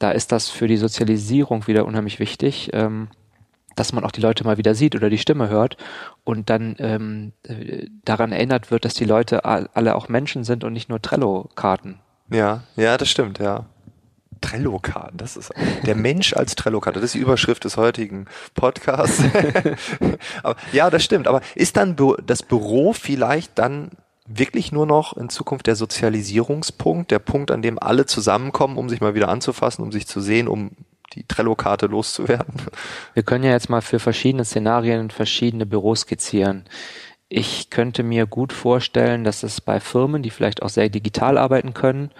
Da 0.00 0.10
ist 0.10 0.32
das 0.32 0.48
für 0.48 0.66
die 0.66 0.76
Sozialisierung 0.76 1.68
wieder 1.68 1.86
unheimlich 1.86 2.18
wichtig, 2.18 2.70
ähm, 2.72 3.08
dass 3.76 3.92
man 3.92 4.04
auch 4.04 4.10
die 4.10 4.20
Leute 4.20 4.42
mal 4.42 4.58
wieder 4.58 4.74
sieht 4.74 4.96
oder 4.96 5.10
die 5.10 5.18
Stimme 5.18 5.48
hört 5.48 5.76
und 6.24 6.50
dann 6.50 6.74
ähm, 6.80 7.32
äh, 7.44 7.86
daran 8.04 8.32
erinnert 8.32 8.72
wird, 8.72 8.84
dass 8.84 8.94
die 8.94 9.04
Leute 9.04 9.44
alle 9.44 9.94
auch 9.94 10.08
Menschen 10.08 10.42
sind 10.42 10.64
und 10.64 10.72
nicht 10.72 10.88
nur 10.88 11.00
Trello-Karten. 11.00 12.00
Ja, 12.30 12.64
ja, 12.74 12.96
das 12.96 13.08
stimmt, 13.08 13.38
ja. 13.38 13.66
Trello-Karten, 14.40 15.16
das 15.16 15.36
ist 15.36 15.52
der 15.84 15.94
Mensch 15.94 16.34
als 16.34 16.54
Trello-Karte, 16.54 17.00
das 17.00 17.06
ist 17.10 17.14
die 17.14 17.20
Überschrift 17.20 17.64
des 17.64 17.76
heutigen 17.76 18.26
Podcasts. 18.54 19.22
aber, 20.42 20.56
ja, 20.72 20.90
das 20.90 21.04
stimmt. 21.04 21.28
Aber 21.28 21.40
ist 21.54 21.76
dann 21.76 21.96
das 22.24 22.42
Büro 22.42 22.92
vielleicht 22.92 23.58
dann 23.58 23.90
wirklich 24.26 24.72
nur 24.72 24.86
noch 24.86 25.16
in 25.16 25.30
Zukunft 25.30 25.66
der 25.66 25.76
Sozialisierungspunkt, 25.76 27.10
der 27.10 27.18
Punkt, 27.18 27.50
an 27.50 27.62
dem 27.62 27.78
alle 27.78 28.06
zusammenkommen, 28.06 28.76
um 28.76 28.88
sich 28.88 29.00
mal 29.00 29.14
wieder 29.14 29.28
anzufassen, 29.28 29.82
um 29.82 29.90
sich 29.90 30.06
zu 30.06 30.20
sehen, 30.20 30.48
um 30.48 30.72
die 31.14 31.24
Trello-Karte 31.24 31.86
loszuwerden? 31.86 32.54
Wir 33.14 33.22
können 33.22 33.44
ja 33.44 33.52
jetzt 33.52 33.70
mal 33.70 33.80
für 33.80 33.98
verschiedene 33.98 34.44
Szenarien 34.44 35.10
verschiedene 35.10 35.66
Büros 35.66 36.00
skizzieren. 36.00 36.64
Ich 37.30 37.70
könnte 37.70 38.02
mir 38.02 38.26
gut 38.26 38.52
vorstellen, 38.52 39.24
dass 39.24 39.42
es 39.42 39.60
bei 39.60 39.80
Firmen, 39.80 40.22
die 40.22 40.30
vielleicht 40.30 40.62
auch 40.62 40.70
sehr 40.70 40.88
digital 40.88 41.36
arbeiten 41.36 41.74
können, 41.74 42.10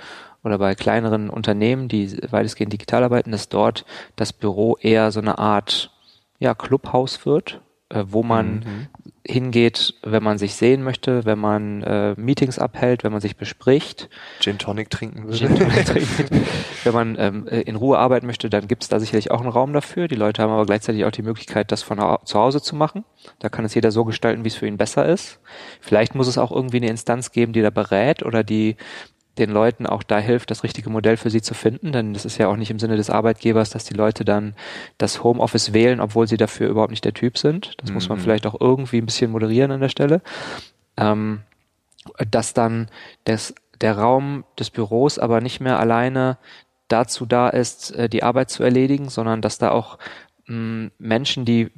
oder 0.45 0.59
bei 0.59 0.75
kleineren 0.75 1.30
Unternehmen, 1.30 1.88
die 1.88 2.16
weitestgehend 2.30 2.73
digital 2.73 3.04
arbeiten, 3.04 3.33
dass 3.33 3.49
dort 3.49 3.85
das 4.16 4.33
Büro 4.33 4.76
eher 4.80 5.11
so 5.11 5.21
eine 5.21 5.38
Art 5.38 5.90
ja, 6.38 6.54
Clubhaus 6.54 7.26
wird, 7.26 7.61
äh, 7.90 8.04
wo 8.07 8.23
man 8.23 8.54
mhm. 8.54 8.88
hingeht, 9.26 9.95
wenn 10.02 10.23
man 10.23 10.38
sich 10.38 10.54
sehen 10.54 10.83
möchte, 10.83 11.25
wenn 11.25 11.38
man 11.38 11.83
äh, 11.83 12.14
Meetings 12.16 12.59
abhält, 12.59 13.02
wenn 13.02 13.12
man 13.12 13.21
sich 13.21 13.37
bespricht. 13.37 14.09
Gin 14.40 14.59
Tonic 14.59 14.90
trinken 14.90 15.26
will. 15.26 15.35
Gin 15.35 15.57
Tonic 15.57 15.87
trinken. 15.87 16.45
wenn 16.85 16.92
man 16.95 17.16
ähm, 17.18 17.49
äh, 17.49 17.62
in 17.62 17.76
Ruhe 17.76 17.99
arbeiten 17.99 18.26
möchte, 18.26 18.50
dann 18.50 18.68
gibt 18.68 18.83
es 18.83 18.88
da 18.88 19.00
sicherlich 19.00 19.30
auch 19.30 19.40
einen 19.40 19.50
Raum 19.50 19.73
dafür. 19.73 20.07
Die 20.07 20.16
Leute 20.16 20.42
haben 20.42 20.52
aber 20.52 20.66
gleichzeitig 20.66 21.04
auch 21.04 21.11
die 21.11 21.23
Möglichkeit, 21.23 21.73
das 21.73 21.83
von 21.83 21.99
zu 22.25 22.38
Hause 22.38 22.62
zu 22.62 22.76
machen. 22.76 23.04
Da 23.38 23.49
kann 23.49 23.64
es 23.64 23.75
jeder 23.75 23.90
so 23.90 24.04
gestalten, 24.04 24.45
wie 24.45 24.49
es 24.49 24.54
für 24.54 24.66
ihn 24.66 24.76
besser 24.76 25.07
ist. 25.07 25.40
Vielleicht 25.80 26.14
muss 26.14 26.28
es 26.28 26.38
auch 26.38 26.52
irgendwie 26.52 26.76
eine 26.76 26.88
Instanz 26.88 27.33
geben, 27.33 27.52
die 27.52 27.62
da 27.62 27.71
berät 27.71 28.23
oder 28.23 28.45
die 28.45 28.76
den 29.38 29.50
Leuten 29.50 29.87
auch 29.87 30.02
da 30.02 30.18
hilft, 30.18 30.50
das 30.50 30.62
richtige 30.64 30.90
Modell 30.90 31.16
für 31.16 31.30
sie 31.30 31.42
zu 31.42 31.54
finden, 31.54 31.92
denn 31.92 32.12
das 32.12 32.25
ist 32.25 32.38
ja 32.38 32.49
auch 32.49 32.57
nicht 32.57 32.71
im 32.71 32.78
Sinne 32.78 32.97
des 32.97 33.11
Arbeitgebers, 33.11 33.71
dass 33.71 33.85
die 33.85 33.95
Leute 33.95 34.25
dann 34.25 34.54
das 34.99 35.23
Homeoffice 35.23 35.73
wählen, 35.73 36.00
obwohl 36.00 36.26
sie 36.26 36.37
dafür 36.37 36.68
überhaupt 36.68 36.90
nicht 36.90 37.04
der 37.04 37.14
Typ 37.14 37.38
sind. 37.38 37.75
Das 37.78 37.90
mhm. 37.90 37.95
muss 37.95 38.09
man 38.09 38.18
mhm. 38.18 38.23
vielleicht 38.23 38.47
auch 38.47 38.61
irgendwie 38.61 38.99
ein 38.99 39.07
bisschen 39.07 39.30
moderieren 39.30 39.71
an 39.71 39.80
der 39.80 39.88
Stelle. 39.88 40.21
Ähm, 40.97 41.40
dass 42.30 42.54
dann 42.54 42.88
das, 43.25 43.54
der 43.80 43.99
Raum 43.99 44.45
des 44.59 44.71
Büros 44.71 45.18
aber 45.18 45.40
nicht 45.40 45.61
mehr 45.61 45.78
alleine 45.78 46.38
dazu 46.88 47.26
da 47.26 47.49
ist, 47.49 47.90
äh, 47.92 48.09
die 48.09 48.23
Arbeit 48.23 48.50
zu 48.50 48.62
erledigen, 48.62 49.09
sondern 49.09 49.42
dass 49.42 49.59
da 49.59 49.71
auch 49.71 49.99
Menschen, 50.49 51.45
die 51.45 51.71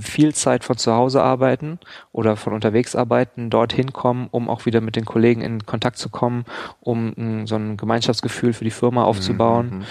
viel 0.00 0.34
Zeit 0.34 0.64
von 0.64 0.76
zu 0.76 0.92
Hause 0.92 1.22
arbeiten 1.22 1.78
oder 2.12 2.36
von 2.36 2.52
unterwegs 2.52 2.96
arbeiten, 2.96 3.50
dorthin 3.50 3.92
kommen, 3.92 4.28
um 4.30 4.48
auch 4.48 4.66
wieder 4.66 4.80
mit 4.80 4.96
den 4.96 5.04
Kollegen 5.04 5.42
in 5.42 5.64
Kontakt 5.64 5.96
zu 5.96 6.08
kommen, 6.08 6.44
um 6.80 7.46
so 7.46 7.54
ein 7.54 7.76
Gemeinschaftsgefühl 7.76 8.52
für 8.52 8.64
die 8.64 8.70
Firma 8.70 9.04
aufzubauen. 9.04 9.70
Mhm. 9.70 9.84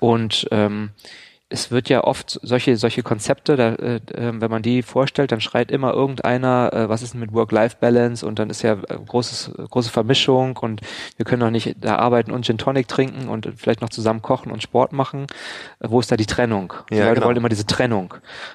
Und 0.00 0.48
ähm, 0.50 0.90
es 1.52 1.70
wird 1.70 1.88
ja 1.88 2.04
oft 2.04 2.40
solche 2.42 2.76
solche 2.76 3.02
Konzepte, 3.02 3.56
da, 3.56 3.74
äh, 3.74 4.00
ähm, 4.14 4.40
wenn 4.40 4.50
man 4.50 4.62
die 4.62 4.82
vorstellt, 4.82 5.32
dann 5.32 5.40
schreit 5.40 5.70
immer 5.70 5.92
irgendeiner, 5.92 6.72
äh, 6.72 6.88
was 6.88 7.02
ist 7.02 7.12
denn 7.12 7.20
mit 7.20 7.32
Work-Life-Balance 7.32 8.26
und 8.26 8.38
dann 8.38 8.50
ist 8.50 8.62
ja 8.62 8.72
äh, 8.72 8.98
großes 9.06 9.52
große 9.70 9.90
Vermischung 9.90 10.56
und 10.56 10.80
wir 11.16 11.24
können 11.24 11.40
doch 11.40 11.50
nicht 11.50 11.76
da 11.80 11.96
arbeiten 11.96 12.32
und 12.32 12.46
Gin 12.46 12.58
Tonic 12.58 12.88
trinken 12.88 13.28
und 13.28 13.48
vielleicht 13.56 13.82
noch 13.82 13.90
zusammen 13.90 14.22
kochen 14.22 14.50
und 14.50 14.62
Sport 14.62 14.92
machen. 14.92 15.26
Äh, 15.80 15.88
wo 15.90 16.00
ist 16.00 16.10
da 16.10 16.16
die 16.16 16.26
Trennung? 16.26 16.72
Die 16.90 16.96
ja, 16.96 17.04
Leute 17.04 17.16
genau. 17.16 17.26
wollen 17.26 17.36
immer 17.36 17.48
diese 17.48 17.66
Trennung. 17.66 18.14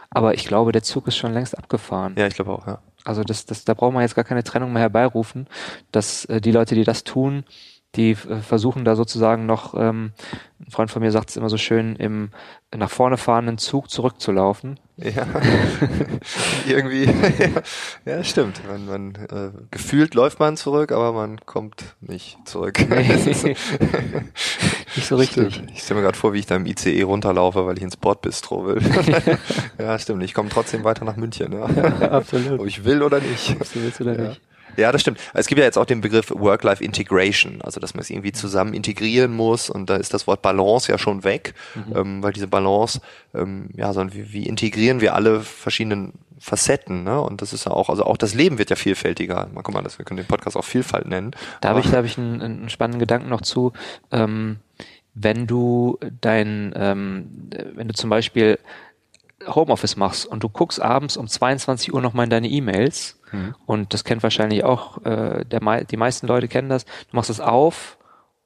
Aber 0.10 0.34
ich 0.34 0.46
glaube, 0.46 0.72
der 0.72 0.84
Zug 0.84 1.08
ist 1.08 1.18
schon 1.18 1.34
längst 1.34 1.58
abgefahren. 1.58 2.16
Ja, 2.18 2.28
ich 2.28 2.36
glaube 2.36 2.52
auch, 2.52 2.66
ja. 2.66 2.80
Also 3.04 3.24
das, 3.24 3.46
das, 3.46 3.64
da 3.64 3.74
braucht 3.74 3.94
man 3.94 4.02
jetzt 4.02 4.16
gar 4.16 4.26
keine 4.26 4.44
Trennung 4.44 4.74
mehr 4.74 4.82
herbeirufen, 4.82 5.48
dass 5.92 6.26
äh, 6.26 6.42
die 6.42 6.52
Leute, 6.52 6.76
die 6.76 6.84
das 6.84 7.06
tun, 7.06 7.46
die 7.96 8.12
äh, 8.12 8.42
versuchen 8.42 8.86
da 8.86 8.96
sozusagen 8.96 9.46
noch, 9.46 9.74
ähm, 9.76 10.12
ein 10.60 10.72
Freund 10.72 10.92
von 10.92 11.02
mir 11.02 11.12
sagt 11.12 11.30
es 11.30 11.38
immer 11.38 11.50
so 11.50 11.58
schön, 11.58 11.96
im 11.96 12.30
nach 12.76 12.90
vorne 12.90 13.18
fahrenden 13.18 13.58
Zug 13.58 13.90
zurückzulaufen. 13.90 14.78
Ja, 14.98 15.26
irgendwie, 16.68 17.10
ja, 18.06 18.24
stimmt. 18.24 18.62
Man, 18.68 18.86
man 18.86 19.16
äh, 19.30 19.52
gefühlt 19.72 20.16
läuft 20.16 20.40
man 20.40 20.58
zurück, 20.58 20.92
aber 20.92 21.14
man 21.14 21.40
kommt 21.46 21.96
nicht 22.02 22.38
zurück. 22.46 22.78
nicht 22.90 23.58
so 25.02 25.16
richtig. 25.16 25.54
Stimmt. 25.54 25.72
Ich 25.72 25.84
stelle 25.84 26.02
mir 26.02 26.06
gerade 26.06 26.18
vor, 26.18 26.34
wie 26.34 26.40
ich 26.40 26.46
da 26.46 26.58
im 26.58 26.66
ICE 26.66 27.04
runterlaufe, 27.04 27.66
weil 27.66 27.78
ich 27.78 27.84
ins 27.84 27.96
Bordbistro 27.96 28.66
will. 28.66 28.82
ja, 29.80 29.98
stimmt. 29.98 30.24
Ich 30.24 30.34
komme 30.34 30.50
trotzdem 30.50 30.84
weiter 30.84 31.06
nach 31.06 31.16
München. 31.16 31.54
Ja. 31.54 31.70
ja 31.70 32.12
absolut. 32.12 32.60
Ob 32.60 32.68
ich 32.68 32.84
will 32.84 33.02
oder 33.02 33.22
nicht. 33.22 33.56
Ob 33.62 33.72
du 33.72 33.82
willst 33.82 34.02
oder 34.02 34.18
ja. 34.20 34.30
nicht. 34.30 34.42
Ja, 34.76 34.92
das 34.92 35.02
stimmt. 35.02 35.20
Es 35.34 35.48
gibt 35.48 35.60
ja 35.60 35.66
jetzt 35.66 35.78
auch 35.78 35.86
den 35.86 36.02
Begriff 36.02 36.32
Work-Life-Integration, 36.32 37.62
also 37.62 37.80
dass 37.80 37.94
man 37.94 38.02
es 38.02 38.10
irgendwie 38.10 38.32
zusammen 38.32 38.74
integrieren 38.74 39.34
muss 39.36 39.70
und 39.70 39.90
da 39.90 39.96
ist 39.96 40.14
das 40.14 40.28
Wort 40.28 40.42
Balance 40.42 40.92
ja 40.92 40.98
schon 40.98 41.24
weg, 41.24 41.54
mhm. 41.76 41.96
ähm, 41.96 42.24
weil 42.24 42.34
diese 42.34 42.48
Balance, 42.48 43.02
ähm, 43.34 43.70
ja, 43.76 43.94
sondern 43.94 44.16
wie, 44.16 44.34
wie 44.34 44.46
integrieren 44.46 45.02
wir 45.02 45.16
alle 45.16 45.42
verschiedenen 45.42 46.14
Facetten, 46.40 47.04
ne? 47.04 47.20
Und 47.20 47.42
das 47.42 47.54
ist 47.54 47.66
ja 47.66 47.72
auch, 47.72 47.90
also 47.90 48.04
auch 48.04 48.18
das 48.18 48.34
Leben 48.34 48.58
wird 48.60 48.70
ja 48.70 48.76
vielfältiger. 48.76 49.48
Mal 49.54 49.64
guck 49.64 49.74
mal, 49.74 49.82
das, 49.82 49.98
wir 49.98 50.06
können 50.06 50.18
den 50.18 50.28
Podcast 50.28 50.56
auch 50.56 50.66
Vielfalt 50.66 51.08
nennen. 51.08 51.32
Da 51.62 51.70
habe 51.70 51.80
ich, 51.80 51.90
da 51.90 51.98
habe 51.98 52.08
ich 52.08 52.18
einen, 52.18 52.42
einen 52.42 52.70
spannenden 52.70 53.00
Gedanken 53.00 53.30
noch 53.30 53.42
zu. 53.42 53.74
Ähm, 54.12 54.58
wenn 55.14 55.48
du 55.48 55.98
dein, 56.22 56.74
ähm, 56.76 57.50
wenn 57.74 57.88
du 57.88 57.94
zum 57.96 58.10
Beispiel 58.10 58.60
Homeoffice 59.48 59.96
machst 59.96 60.26
und 60.26 60.44
du 60.44 60.50
guckst 60.50 60.82
abends 60.82 61.18
um 61.18 61.28
22 61.28 61.94
Uhr 61.94 62.02
nochmal 62.02 62.26
in 62.26 62.30
deine 62.30 62.50
E-Mails, 62.50 63.17
Mhm. 63.32 63.56
Und 63.66 63.94
das 63.94 64.04
kennt 64.04 64.24
wahrscheinlich 64.24 64.64
auch, 64.64 65.04
äh, 65.06 65.46
der, 65.46 65.84
die 65.86 65.98
meisten 65.98 66.28
Leute 66.28 66.48
kennen 66.48 66.70
das. 66.70 66.86
Du 66.86 67.16
machst 67.16 67.30
es 67.30 67.40
auf 67.40 67.98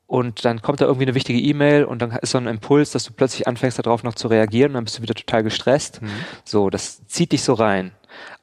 und 0.08 0.44
dann 0.44 0.62
kommt 0.62 0.82
da 0.82 0.86
irgendwie 0.86 1.06
eine 1.06 1.16
wichtige 1.16 1.40
E-Mail 1.40 1.86
und 1.86 2.02
dann 2.02 2.12
ist 2.12 2.32
so 2.32 2.38
ein 2.38 2.48
Impuls, 2.48 2.92
dass 2.92 3.04
du 3.04 3.14
plötzlich 3.14 3.48
anfängst 3.48 3.80
darauf 3.80 4.04
noch 4.04 4.16
zu 4.16 4.28
reagieren 4.28 4.72
und 4.72 4.76
dann 4.76 4.84
bist 4.84 4.98
du 4.98 5.02
wieder 5.02 5.16
total 5.16 5.44
gestresst. 5.44 6.02
Mhm. 6.02 6.10
So, 6.44 6.70
das 6.70 7.06
zieht 7.08 7.32
dich 7.32 7.44
so 7.44 7.54
rein. 7.54 7.92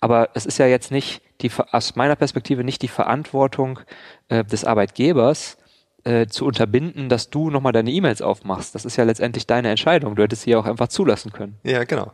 Aber 0.01 0.31
es 0.35 0.47
ist 0.47 0.59
ja 0.59 0.67
jetzt 0.67 0.91
nicht 0.91 1.21
die, 1.41 1.51
aus 1.73 1.95
meiner 1.95 2.17
Perspektive 2.17 2.65
nicht 2.65 2.83
die 2.83 2.89
Verantwortung 2.89 3.81
äh, 4.29 4.45
des 4.45 4.65
Arbeitgebers, 4.65 5.59
äh, 6.05 6.27
zu 6.27 6.47
unterbinden, 6.47 7.09
dass 7.09 7.29
du 7.29 7.51
nochmal 7.51 7.73
deine 7.73 7.91
E-Mails 7.91 8.23
aufmachst. 8.23 8.75
Das 8.75 8.85
ist 8.85 8.97
ja 8.97 9.05
letztendlich 9.05 9.47
deine 9.47 9.69
Entscheidung. 9.69 10.15
Du 10.15 10.23
hättest 10.23 10.43
sie 10.43 10.53
ja 10.53 10.59
auch 10.59 10.65
einfach 10.65 10.89
zulassen 10.89 11.33
können. 11.33 11.59
Ja, 11.65 11.85
genau. 11.85 12.13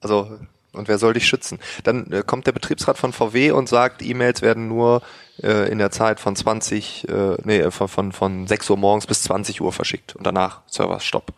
Also 0.00 0.38
und 0.74 0.88
wer 0.88 0.98
soll 0.98 1.14
dich 1.14 1.26
schützen? 1.26 1.58
Dann 1.82 2.10
äh, 2.12 2.22
kommt 2.26 2.46
der 2.46 2.52
Betriebsrat 2.52 2.98
von 2.98 3.12
VW 3.12 3.52
und 3.52 3.68
sagt, 3.68 4.02
E-Mails 4.02 4.42
werden 4.42 4.68
nur 4.68 5.02
äh, 5.42 5.70
in 5.70 5.78
der 5.78 5.90
Zeit 5.90 6.20
von 6.20 6.36
20, 6.36 7.08
äh, 7.08 7.36
nee, 7.44 7.58
äh, 7.58 7.70
von, 7.70 7.88
von, 7.88 8.12
von 8.12 8.46
6 8.46 8.70
Uhr 8.70 8.76
morgens 8.76 9.06
bis 9.06 9.22
20 9.24 9.60
Uhr 9.60 9.72
verschickt 9.72 10.16
und 10.16 10.26
danach 10.26 10.62
Server 10.66 11.00
Stopp. 11.00 11.32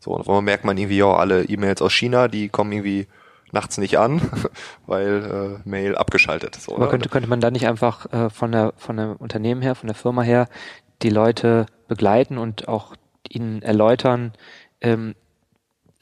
So, 0.00 0.12
und 0.12 0.26
man 0.26 0.44
merkt 0.44 0.64
man 0.64 0.76
irgendwie, 0.76 0.98
ja, 0.98 1.12
alle 1.12 1.44
E-Mails 1.44 1.80
aus 1.80 1.92
China, 1.92 2.28
die 2.28 2.48
kommen 2.48 2.72
irgendwie 2.72 3.06
nachts 3.52 3.78
nicht 3.78 3.98
an, 3.98 4.20
weil 4.86 5.58
äh, 5.64 5.68
Mail 5.68 5.96
abgeschaltet. 5.96 6.56
So, 6.56 6.74
Aber 6.76 6.90
könnte, 6.90 7.08
könnte 7.08 7.28
man 7.28 7.40
da 7.40 7.50
nicht 7.50 7.66
einfach 7.66 8.12
äh, 8.12 8.28
von 8.28 8.52
der 8.52 8.74
von 8.76 8.96
der 8.98 9.20
Unternehmen 9.20 9.62
her, 9.62 9.74
von 9.74 9.86
der 9.86 9.96
Firma 9.96 10.22
her, 10.22 10.48
die 11.02 11.08
Leute 11.08 11.66
begleiten 11.88 12.36
und 12.36 12.68
auch 12.68 12.94
ihnen 13.28 13.62
erläutern, 13.62 14.32
ähm, 14.80 15.14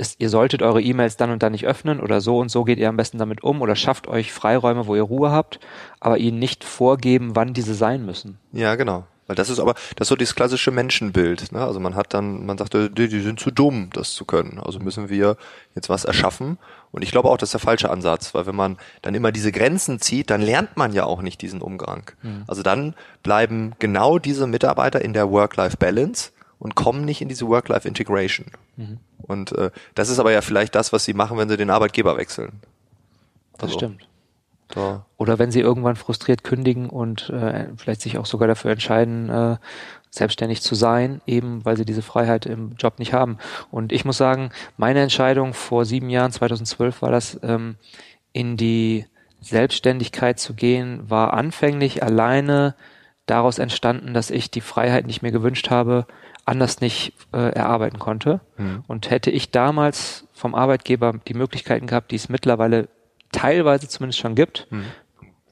ist, 0.03 0.21
ihr 0.21 0.29
solltet 0.29 0.63
eure 0.63 0.83
E-Mails 0.83 1.17
dann 1.17 1.31
und 1.31 1.43
dann 1.43 1.53
nicht 1.53 1.67
öffnen 1.67 2.01
oder 2.01 2.21
so 2.21 2.39
und 2.39 2.51
so 2.51 2.65
geht 2.65 2.79
ihr 2.79 2.89
am 2.89 2.97
besten 2.97 3.19
damit 3.19 3.43
um 3.43 3.63
oder 3.63 3.77
schafft 3.77 4.09
euch 4.09 4.33
Freiräume, 4.33 4.87
wo 4.87 4.97
ihr 4.97 5.03
Ruhe 5.03 5.31
habt, 5.31 5.61
aber 6.01 6.19
ihnen 6.19 6.39
nicht 6.39 6.65
vorgeben, 6.65 7.35
wann 7.35 7.55
diese 7.55 7.75
sein 7.75 8.05
müssen. 8.05 8.39
Ja, 8.53 8.75
genau. 8.75 9.05
Weil 9.29 9.37
das 9.37 9.49
ist 9.49 9.61
aber, 9.61 9.75
das 9.97 10.07
ist 10.07 10.09
so 10.09 10.17
dieses 10.17 10.35
klassische 10.35 10.73
Menschenbild. 10.73 11.53
Ne? 11.53 11.65
Also 11.65 11.79
man 11.79 11.95
hat 11.95 12.13
dann, 12.13 12.45
man 12.45 12.59
sagt, 12.59 12.75
die, 12.75 13.09
die 13.09 13.21
sind 13.21 13.39
zu 13.39 13.51
dumm, 13.51 13.91
das 13.93 14.13
zu 14.15 14.25
können. 14.25 14.59
Also 14.59 14.81
müssen 14.81 15.09
wir 15.09 15.37
jetzt 15.75 15.89
was 15.89 16.05
erschaffen. 16.05 16.59
Und 16.91 17.03
ich 17.03 17.13
glaube 17.13 17.31
auch, 17.31 17.39
das 17.39 17.49
ist 17.49 17.55
der 17.55 17.61
falsche 17.61 17.91
Ansatz, 17.91 18.35
weil 18.35 18.47
wenn 18.47 18.57
man 18.57 18.79
dann 19.01 19.15
immer 19.15 19.31
diese 19.31 19.53
Grenzen 19.53 20.01
zieht, 20.01 20.29
dann 20.31 20.43
lernt 20.43 20.77
man 20.77 20.93
ja 20.93 21.05
auch 21.05 21.23
nicht 21.23 21.41
diesen 21.41 21.63
Umgang. 21.63 22.11
Mhm. 22.23 22.45
Also 22.49 22.63
dann 22.63 22.95
bleiben 23.23 23.73
genau 23.79 24.19
diese 24.19 24.47
Mitarbeiter 24.47 25.01
in 25.01 25.13
der 25.13 25.31
Work-Life-Balance 25.31 26.33
und 26.63 26.77
kommen 26.77 27.05
nicht 27.05 27.21
in 27.21 27.29
diese 27.29 27.49
Work-Life-Integration. 27.49 28.47
Mhm. 28.77 28.99
Und 29.21 29.51
äh, 29.53 29.73
das 29.97 30.09
ist 30.09 30.21
aber 30.21 30.31
ja 30.31 30.43
vielleicht 30.43 30.77
das, 30.77 30.93
was 30.93 31.05
sie 31.05 31.13
machen, 31.13 31.37
wenn 31.37 31.49
sie 31.49 31.57
den 31.57 31.71
Arbeitgeber 31.71 32.17
wechseln. 32.17 32.53
Das 33.55 33.71
also, 33.71 33.79
stimmt. 33.79 34.09
Da. 34.69 35.05
Oder 35.17 35.41
wenn 35.41 35.51
sie 35.51 35.59
irgendwann 35.59 35.97
frustriert 35.97 36.45
kündigen 36.45 36.89
und 36.89 37.31
äh, 37.31 37.67
vielleicht 37.77 38.01
sich 38.01 38.17
auch 38.17 38.27
sogar 38.27 38.47
dafür 38.47 38.71
entscheiden, 38.71 39.29
äh, 39.29 39.57
selbstständig 40.11 40.63
zu 40.63 40.77
sein, 40.77 41.21
eben 41.27 41.65
weil 41.65 41.77
sie 41.77 41.85
diese 41.85 42.01
Freiheit 42.01 42.47
im 42.47 42.77
Job 42.79 43.01
nicht 43.01 43.13
haben. 43.13 43.39
Und 43.73 43.91
ich 43.91 44.05
muss 44.05 44.17
sagen, 44.17 44.51
meine 44.77 45.01
Entscheidung 45.01 45.55
vor 45.55 45.85
sieben 45.85 46.11
Jahren, 46.11 46.31
2012 46.31 47.03
war 47.03 47.11
das, 47.11 47.41
ähm, 47.43 47.75
in 48.33 48.57
die 48.57 49.07
Selbstständigkeit 49.41 50.39
zu 50.39 50.55
gehen, 50.55 51.11
war 51.11 51.35
anfänglich 51.35 52.05
alleine 52.05 52.77
daraus 53.27 53.59
entstanden, 53.59 54.15
dass 54.15 54.31
ich 54.31 54.51
die 54.51 54.61
Freiheit 54.61 55.07
nicht 55.07 55.23
mehr 55.23 55.33
gewünscht 55.33 55.71
habe, 55.71 56.07
anders 56.45 56.81
nicht 56.81 57.15
äh, 57.33 57.53
erarbeiten 57.53 57.99
konnte. 57.99 58.41
Mhm. 58.57 58.85
Und 58.89 59.11
hätte 59.11 59.31
ich 59.31 59.51
damals 59.51 60.27
vom 60.33 60.55
Arbeitgeber 60.55 61.15
die 61.29 61.35
Möglichkeiten 61.35 61.87
gehabt, 61.87 62.11
die 62.11 62.17
es 62.17 62.29
mittlerweile 62.29 62.89
teilweise 63.31 63.89
zumindest 63.89 64.19
schon 64.19 64.35
gibt, 64.35 64.67
mhm. 64.71 64.87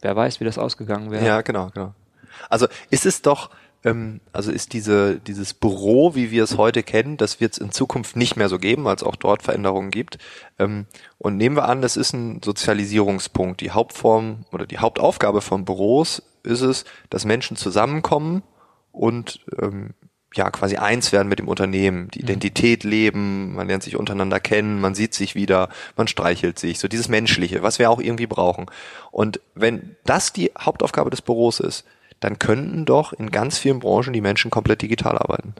wer 0.00 0.16
weiß, 0.16 0.40
wie 0.40 0.44
das 0.44 0.58
ausgegangen 0.58 1.10
wäre. 1.10 1.24
Ja, 1.24 1.40
genau, 1.42 1.70
genau. 1.72 1.94
Also 2.48 2.66
ist 2.90 3.06
es 3.06 3.22
doch 3.22 3.50
ähm, 3.84 4.20
also 4.32 4.50
ist 4.50 4.72
diese, 4.72 5.18
dieses 5.18 5.54
Büro, 5.54 6.14
wie 6.14 6.30
wir 6.30 6.44
es 6.44 6.56
heute 6.58 6.82
kennen, 6.82 7.16
das 7.16 7.40
wird 7.40 7.52
es 7.52 7.58
in 7.58 7.72
Zukunft 7.72 8.16
nicht 8.16 8.36
mehr 8.36 8.48
so 8.48 8.58
geben, 8.58 8.84
weil 8.84 8.96
es 8.96 9.02
auch 9.02 9.16
dort 9.16 9.42
Veränderungen 9.42 9.90
gibt. 9.90 10.18
Ähm, 10.58 10.86
und 11.18 11.36
nehmen 11.36 11.56
wir 11.56 11.68
an, 11.68 11.82
das 11.82 11.96
ist 11.96 12.12
ein 12.12 12.42
Sozialisierungspunkt. 12.42 13.60
Die 13.60 13.70
Hauptform 13.70 14.44
oder 14.52 14.66
die 14.66 14.78
Hauptaufgabe 14.78 15.40
von 15.40 15.64
Büros 15.64 16.22
ist 16.42 16.60
es, 16.60 16.84
dass 17.08 17.24
Menschen 17.24 17.56
zusammenkommen 17.56 18.42
und 18.92 19.40
ähm, 19.60 19.94
ja 20.34 20.50
quasi 20.50 20.76
eins 20.76 21.10
werden 21.12 21.28
mit 21.28 21.38
dem 21.38 21.48
Unternehmen, 21.48 22.08
die 22.08 22.20
mhm. 22.20 22.24
Identität 22.24 22.84
leben, 22.84 23.54
man 23.54 23.66
lernt 23.66 23.82
sich 23.82 23.96
untereinander 23.96 24.40
kennen, 24.40 24.80
man 24.80 24.94
sieht 24.94 25.14
sich 25.14 25.34
wieder, 25.34 25.68
man 25.96 26.06
streichelt 26.06 26.58
sich, 26.58 26.78
so 26.78 26.86
dieses 26.86 27.08
Menschliche, 27.08 27.62
was 27.62 27.78
wir 27.78 27.90
auch 27.90 28.00
irgendwie 28.00 28.26
brauchen. 28.26 28.66
Und 29.10 29.40
wenn 29.54 29.96
das 30.04 30.32
die 30.32 30.52
Hauptaufgabe 30.58 31.10
des 31.10 31.22
Büros 31.22 31.60
ist, 31.60 31.84
dann 32.20 32.38
könnten 32.38 32.84
doch 32.84 33.12
in 33.12 33.30
ganz 33.30 33.58
vielen 33.58 33.80
Branchen 33.80 34.12
die 34.12 34.20
Menschen 34.20 34.50
komplett 34.50 34.82
digital 34.82 35.18
arbeiten. 35.18 35.54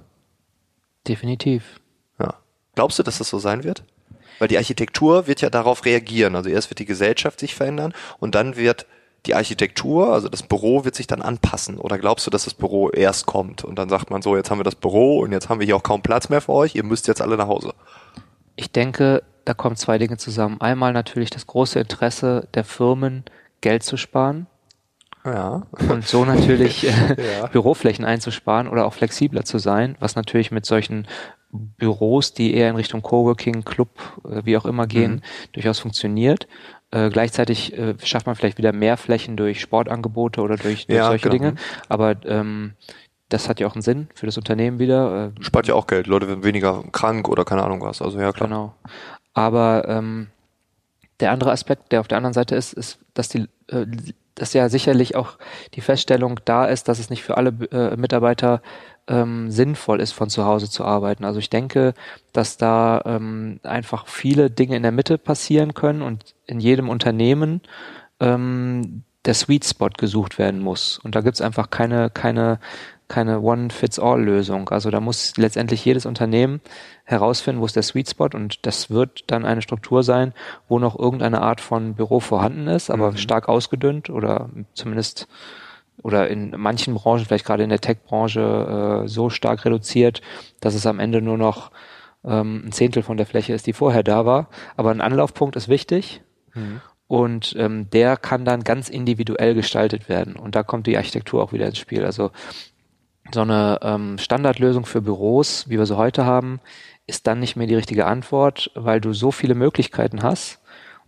Definitiv. 1.09 1.81
Ja. 2.19 2.35
Glaubst 2.75 2.99
du, 2.99 3.03
dass 3.03 3.19
das 3.19 3.29
so 3.29 3.39
sein 3.39 3.65
wird? 3.65 3.83
Weil 4.39 4.49
die 4.49 4.59
Architektur 4.59 5.27
wird 5.27 5.41
ja 5.41 5.51
darauf 5.51 5.85
reagieren. 5.85 6.37
Also 6.37 6.51
erst 6.51 6.71
wird 6.71 6.79
die 6.79 6.87
Gesellschaft 6.87 7.41
sich 7.41 7.55
verändern 7.55 7.95
und 8.19 8.35
dann 8.35 8.57
wird 8.57 8.87
die 9.27 9.35
Architektur, 9.35 10.13
also 10.13 10.29
das 10.29 10.43
Büro 10.43 10.85
wird 10.85 10.95
sich 10.95 11.07
dann 11.07 11.23
anpassen? 11.23 11.79
Oder 11.79 11.99
glaubst 11.99 12.27
du, 12.27 12.31
dass 12.31 12.45
das 12.45 12.55
Büro 12.55 12.91
erst 12.91 13.27
kommt 13.27 13.65
und 13.65 13.79
dann 13.79 13.89
sagt 13.89 14.11
man 14.11 14.23
so, 14.23 14.37
jetzt 14.37 14.51
haben 14.51 14.59
wir 14.59 14.65
das 14.65 14.75
Büro 14.75 15.21
und 15.21 15.33
jetzt 15.33 15.49
haben 15.49 15.61
wir 15.61 15.67
hier 15.67 15.77
auch 15.77 15.83
kaum 15.83 16.03
Platz 16.03 16.29
mehr 16.29 16.41
für 16.41 16.53
euch, 16.53 16.75
ihr 16.75 16.85
müsst 16.85 17.07
jetzt 17.09 17.21
alle 17.21 17.37
nach 17.37 17.49
Hause? 17.49 17.75
Ich 18.57 18.71
denke, 18.73 19.23
da 19.45 19.55
kommen 19.55 19.77
zwei 19.77 19.99
Dinge 19.99 20.17
zusammen. 20.17 20.61
Einmal 20.61 20.93
natürlich 20.93 21.31
das 21.31 21.47
große 21.47 21.79
Interesse 21.79 22.49
der 22.55 22.65
Firmen, 22.65 23.25
Geld 23.61 23.83
zu 23.83 23.97
sparen. 23.97 24.47
Ja. 25.25 25.67
Und 25.89 26.07
so 26.07 26.25
natürlich 26.25 26.85
äh, 26.89 27.39
ja. 27.41 27.47
Büroflächen 27.47 28.05
einzusparen 28.05 28.69
oder 28.69 28.87
auch 28.87 28.95
flexibler 28.95 29.45
zu 29.45 29.59
sein, 29.59 29.97
was 30.01 30.17
natürlich 30.17 30.51
mit 30.51 30.65
solchen 30.65 31.07
Büros, 31.53 32.33
die 32.33 32.55
eher 32.55 32.71
in 32.71 32.77
Richtung 32.77 33.03
Coworking, 33.03 33.65
Club, 33.65 33.99
äh, 34.25 34.43
wie 34.45 34.57
auch 34.57 34.67
immer 34.67 34.87
gehen, 34.87 35.15
mhm. 35.15 35.53
durchaus 35.53 35.81
funktioniert. 35.81 36.47
Äh, 36.91 37.11
gleichzeitig 37.11 37.77
äh, 37.77 37.95
schafft 38.03 38.27
man 38.27 38.35
vielleicht 38.35 38.59
wieder 38.59 38.73
mehr 38.73 38.97
Flächen 38.97 39.37
durch 39.37 39.61
Sportangebote 39.61 40.41
oder 40.41 40.57
durch, 40.57 40.87
durch 40.87 40.97
ja, 40.97 41.07
solche 41.07 41.29
genau. 41.29 41.45
Dinge. 41.45 41.55
Aber 41.89 42.17
ähm, 42.25 42.73
das 43.29 43.49
hat 43.49 43.61
ja 43.61 43.67
auch 43.67 43.75
einen 43.75 43.83
Sinn 43.83 44.09
für 44.15 44.27
das 44.27 44.37
Unternehmen 44.37 44.79
wieder. 44.79 45.33
Äh, 45.37 45.43
Spart 45.43 45.67
ja 45.67 45.75
auch 45.75 45.87
Geld. 45.87 46.07
Leute 46.07 46.29
werden 46.29 46.45
weniger 46.45 46.83
krank 46.93 47.29
oder 47.29 47.45
keine 47.45 47.63
Ahnung 47.63 47.81
was. 47.81 48.03
Also 48.03 48.19
ja 48.19 48.33
klar. 48.33 48.49
Genau. 48.49 48.75
Aber 49.35 49.89
ähm, 49.89 50.29
der 51.21 51.31
andere 51.31 51.53
Aspekt, 51.53 51.93
der 51.93 52.01
auf 52.01 52.09
der 52.09 52.17
anderen 52.17 52.35
Seite 52.35 52.57
ist, 52.57 52.73
ist, 52.73 52.99
dass 53.15 53.29
die 53.29 53.47
äh, 53.69 53.87
dass 54.35 54.53
ja 54.53 54.69
sicherlich 54.69 55.17
auch 55.17 55.39
die 55.75 55.81
Feststellung 55.81 56.41
da 56.45 56.67
ist, 56.67 56.89
dass 56.89 56.99
es 56.99 57.11
nicht 57.11 57.23
für 57.23 57.37
alle 57.37 57.51
äh, 57.73 57.97
Mitarbeiter 57.97 58.63
ähm, 59.07 59.51
sinnvoll 59.51 60.01
ist, 60.01 60.13
von 60.13 60.31
zu 60.31 60.45
Hause 60.45 60.71
zu 60.71 60.85
arbeiten. 60.85 61.25
Also 61.25 61.39
ich 61.39 61.51
denke, 61.51 61.95
dass 62.33 62.57
da 62.57 63.03
ähm, 63.05 63.61
einfach 63.63 64.07
viele 64.07 64.51
Dinge 64.51 64.77
in 64.77 64.83
der 64.83 64.93
Mitte 64.93 65.19
passieren 65.19 65.75
können 65.75 66.03
und 66.03 66.35
in 66.47 66.61
jedem 66.61 66.89
Unternehmen 66.89 67.61
ähm, 68.21 69.03
der 69.25 69.35
Sweet 69.35 69.65
Spot 69.65 69.91
gesucht 69.91 70.39
werden 70.39 70.61
muss. 70.61 70.99
Und 70.99 71.15
da 71.15 71.21
gibt's 71.21 71.41
einfach 71.41 71.71
keine, 71.71 72.11
keine, 72.11 72.61
keine 73.11 73.41
One-Fits-All-Lösung. 73.41 74.71
Also 74.71 74.91
da 74.91 75.01
muss 75.01 75.37
letztendlich 75.37 75.85
jedes 75.85 76.07
Unternehmen 76.07 76.61
herausfinden, 77.05 77.61
wo 77.61 77.67
ist 77.67 77.77
der 77.77 77.83
Sweet 77.83 78.09
Spot 78.09 78.31
und 78.33 78.65
das 78.65 78.89
wird 78.89 79.25
dann 79.27 79.45
eine 79.45 79.63
Struktur 79.63 80.03
sein, 80.03 80.33
wo 80.69 80.79
noch 80.79 80.99
irgendeine 80.99 81.43
Art 81.43 81.61
von 81.61 81.95
Büro 81.95 82.21
vorhanden 82.21 82.69
ist, 82.69 82.89
aber 82.89 83.11
mhm. 83.11 83.17
stark 83.17 83.49
ausgedünnt 83.49 84.09
oder 84.11 84.49
zumindest 84.75 85.27
oder 86.03 86.29
in 86.29 86.55
manchen 86.57 86.95
Branchen, 86.95 87.27
vielleicht 87.27 87.45
gerade 87.45 87.65
in 87.65 87.69
der 87.69 87.81
Tech-Branche, 87.81 89.03
äh, 89.05 89.09
so 89.09 89.29
stark 89.29 89.65
reduziert, 89.65 90.23
dass 90.61 90.75
es 90.75 90.87
am 90.87 90.99
Ende 90.99 91.21
nur 91.21 91.37
noch 91.37 91.73
ähm, 92.25 92.63
ein 92.67 92.73
Zehntel 92.73 93.03
von 93.03 93.17
der 93.17 93.27
Fläche 93.27 93.53
ist, 93.53 93.67
die 93.67 93.73
vorher 93.73 94.03
da 94.03 94.25
war. 94.25 94.49
Aber 94.77 94.93
ein 94.93 95.01
Anlaufpunkt 95.03 95.57
ist 95.57 95.69
wichtig. 95.69 96.23
Mhm. 96.55 96.81
Und 97.07 97.57
ähm, 97.59 97.91
der 97.91 98.17
kann 98.17 98.45
dann 98.45 98.63
ganz 98.63 98.89
individuell 98.89 99.55
gestaltet 99.55 100.09
werden. 100.09 100.37
Und 100.37 100.55
da 100.55 100.63
kommt 100.63 100.87
die 100.87 100.97
Architektur 100.97 101.43
auch 101.43 101.53
wieder 101.53 101.67
ins 101.67 101.79
Spiel. 101.79 102.05
Also 102.05 102.31
so 103.33 103.43
eine 103.43 103.79
ähm, 103.83 104.19
Standardlösung 104.19 104.87
für 104.87 105.03
Büros, 105.03 105.69
wie 105.69 105.79
wir 105.79 105.87
sie 105.87 105.97
heute 105.97 106.25
haben, 106.25 106.61
ist 107.07 107.27
dann 107.27 107.41
nicht 107.41 107.57
mehr 107.57 107.67
die 107.67 107.75
richtige 107.75 108.07
Antwort, 108.07 108.71
weil 108.75 109.01
du 109.01 109.13
so 109.13 109.31
viele 109.31 109.55
Möglichkeiten 109.55 110.23
hast. 110.23 110.61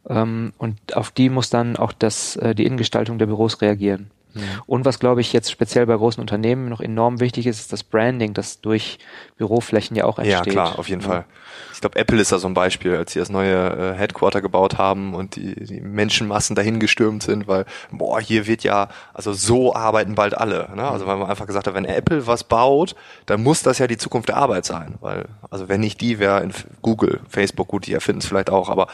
Ähm, 0.08 0.52
und 0.58 0.96
auf 0.96 1.10
die 1.10 1.28
muss 1.28 1.50
dann 1.50 1.76
auch 1.76 1.92
das, 1.92 2.36
äh, 2.36 2.54
die 2.54 2.66
Innengestaltung 2.66 3.18
der 3.18 3.26
Büros 3.26 3.60
reagieren. 3.60 4.10
Mhm. 4.34 4.42
Und 4.66 4.84
was, 4.84 4.98
glaube 4.98 5.20
ich, 5.20 5.32
jetzt 5.32 5.50
speziell 5.50 5.86
bei 5.86 5.96
großen 5.96 6.20
Unternehmen 6.20 6.68
noch 6.68 6.80
enorm 6.80 7.20
wichtig 7.20 7.46
ist, 7.46 7.60
ist 7.60 7.72
das 7.72 7.82
Branding, 7.82 8.34
das 8.34 8.60
durch 8.60 8.98
Büroflächen 9.36 9.96
ja 9.96 10.04
auch 10.04 10.18
entsteht. 10.18 10.46
Ja, 10.46 10.52
klar, 10.52 10.78
auf 10.78 10.88
jeden 10.88 11.02
ja. 11.02 11.08
Fall. 11.08 11.24
Ich 11.72 11.80
glaube, 11.80 11.98
Apple 11.98 12.20
ist 12.20 12.32
da 12.32 12.38
so 12.38 12.46
ein 12.46 12.54
Beispiel, 12.54 12.96
als 12.96 13.12
sie 13.12 13.18
das 13.18 13.28
neue 13.28 13.54
äh, 13.54 13.98
Headquarter 13.98 14.40
gebaut 14.40 14.78
haben 14.78 15.14
und 15.14 15.36
die, 15.36 15.54
die 15.54 15.80
Menschenmassen 15.80 16.54
dahin 16.54 16.80
gestürmt 16.80 17.22
sind, 17.22 17.48
weil, 17.48 17.64
boah, 17.90 18.20
hier 18.20 18.46
wird 18.46 18.62
ja, 18.62 18.88
also 19.14 19.32
so 19.32 19.74
arbeiten 19.74 20.14
bald 20.14 20.36
alle. 20.36 20.70
Ne? 20.74 20.86
Also 20.86 21.06
weil 21.06 21.16
man 21.16 21.28
einfach 21.28 21.46
gesagt 21.46 21.66
hat, 21.66 21.74
wenn 21.74 21.84
Apple 21.84 22.26
was 22.26 22.44
baut, 22.44 22.94
dann 23.26 23.42
muss 23.42 23.62
das 23.62 23.78
ja 23.78 23.86
die 23.86 23.96
Zukunft 23.96 24.28
der 24.28 24.36
Arbeit 24.36 24.64
sein. 24.64 24.94
Weil, 25.00 25.26
also 25.50 25.68
wenn 25.68 25.80
nicht 25.80 26.00
die, 26.00 26.18
wäre 26.18 26.42
in 26.42 26.52
Google, 26.82 27.20
Facebook, 27.28 27.68
gut, 27.68 27.86
die 27.86 27.94
erfinden 27.94 28.20
es 28.20 28.26
vielleicht 28.26 28.50
auch, 28.50 28.68
aber 28.68 28.86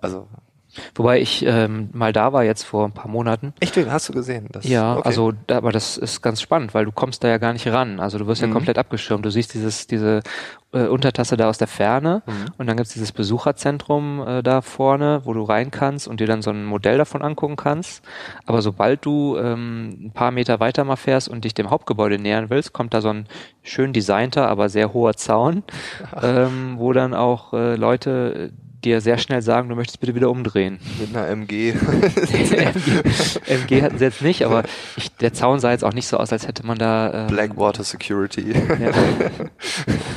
also 0.00 0.28
Wobei 0.94 1.20
ich 1.20 1.44
ähm, 1.46 1.88
mal 1.92 2.12
da 2.12 2.32
war 2.32 2.44
jetzt 2.44 2.64
vor 2.64 2.86
ein 2.86 2.92
paar 2.92 3.08
Monaten. 3.08 3.54
Echt? 3.60 3.76
Hast 3.76 4.08
du 4.08 4.12
gesehen? 4.12 4.48
Das, 4.50 4.66
ja, 4.66 4.96
okay. 4.96 5.02
also 5.06 5.32
da, 5.46 5.56
aber 5.56 5.72
das 5.72 5.96
ist 5.96 6.22
ganz 6.22 6.40
spannend, 6.40 6.74
weil 6.74 6.84
du 6.84 6.92
kommst 6.92 7.24
da 7.24 7.28
ja 7.28 7.38
gar 7.38 7.52
nicht 7.52 7.66
ran. 7.68 8.00
Also 8.00 8.18
du 8.18 8.26
wirst 8.26 8.42
ja 8.42 8.48
mhm. 8.48 8.52
komplett 8.52 8.78
abgeschirmt. 8.78 9.24
Du 9.24 9.30
siehst 9.30 9.54
dieses 9.54 9.86
diese 9.86 10.22
äh, 10.74 10.86
Untertasse 10.86 11.36
da 11.36 11.48
aus 11.48 11.58
der 11.58 11.68
Ferne 11.68 12.22
mhm. 12.26 12.32
und 12.58 12.66
dann 12.66 12.76
gibt's 12.76 12.92
dieses 12.92 13.12
Besucherzentrum 13.12 14.24
äh, 14.26 14.42
da 14.42 14.60
vorne, 14.60 15.22
wo 15.24 15.32
du 15.32 15.42
rein 15.42 15.70
kannst 15.70 16.08
und 16.08 16.20
dir 16.20 16.26
dann 16.26 16.42
so 16.42 16.50
ein 16.50 16.64
Modell 16.64 16.98
davon 16.98 17.22
angucken 17.22 17.56
kannst. 17.56 18.04
Aber 18.44 18.60
sobald 18.60 19.04
du 19.06 19.36
ähm, 19.38 20.06
ein 20.06 20.12
paar 20.12 20.30
Meter 20.30 20.60
weiter 20.60 20.84
mal 20.84 20.96
fährst 20.96 21.28
und 21.28 21.44
dich 21.44 21.54
dem 21.54 21.70
Hauptgebäude 21.70 22.18
nähern 22.18 22.50
willst, 22.50 22.72
kommt 22.72 22.92
da 22.92 23.00
so 23.00 23.10
ein 23.10 23.26
schön 23.62 23.92
designter, 23.92 24.48
aber 24.48 24.68
sehr 24.68 24.92
hoher 24.92 25.14
Zaun, 25.14 25.62
ähm, 26.22 26.74
wo 26.78 26.92
dann 26.92 27.14
auch 27.14 27.52
äh, 27.52 27.76
Leute 27.76 28.52
dir 28.84 29.00
sehr 29.00 29.18
schnell 29.18 29.42
sagen, 29.42 29.68
du 29.68 29.74
möchtest 29.74 30.00
bitte 30.00 30.14
wieder 30.14 30.30
umdrehen. 30.30 30.78
Mit 31.00 31.16
einer 31.16 31.28
MG. 31.28 31.72
MG, 31.72 33.02
MG 33.46 33.82
hatten 33.82 33.98
sie 33.98 34.04
jetzt 34.04 34.22
nicht, 34.22 34.44
aber 34.44 34.62
ich, 34.96 35.10
der 35.16 35.32
Zaun 35.32 35.60
sah 35.60 35.70
jetzt 35.70 35.84
auch 35.84 35.92
nicht 35.92 36.06
so 36.06 36.16
aus, 36.18 36.32
als 36.32 36.46
hätte 36.46 36.66
man 36.66 36.78
da. 36.78 37.22
Ähm, 37.22 37.26
Blackwater 37.28 37.84
Security. 37.84 38.52
Ja. 38.52 38.90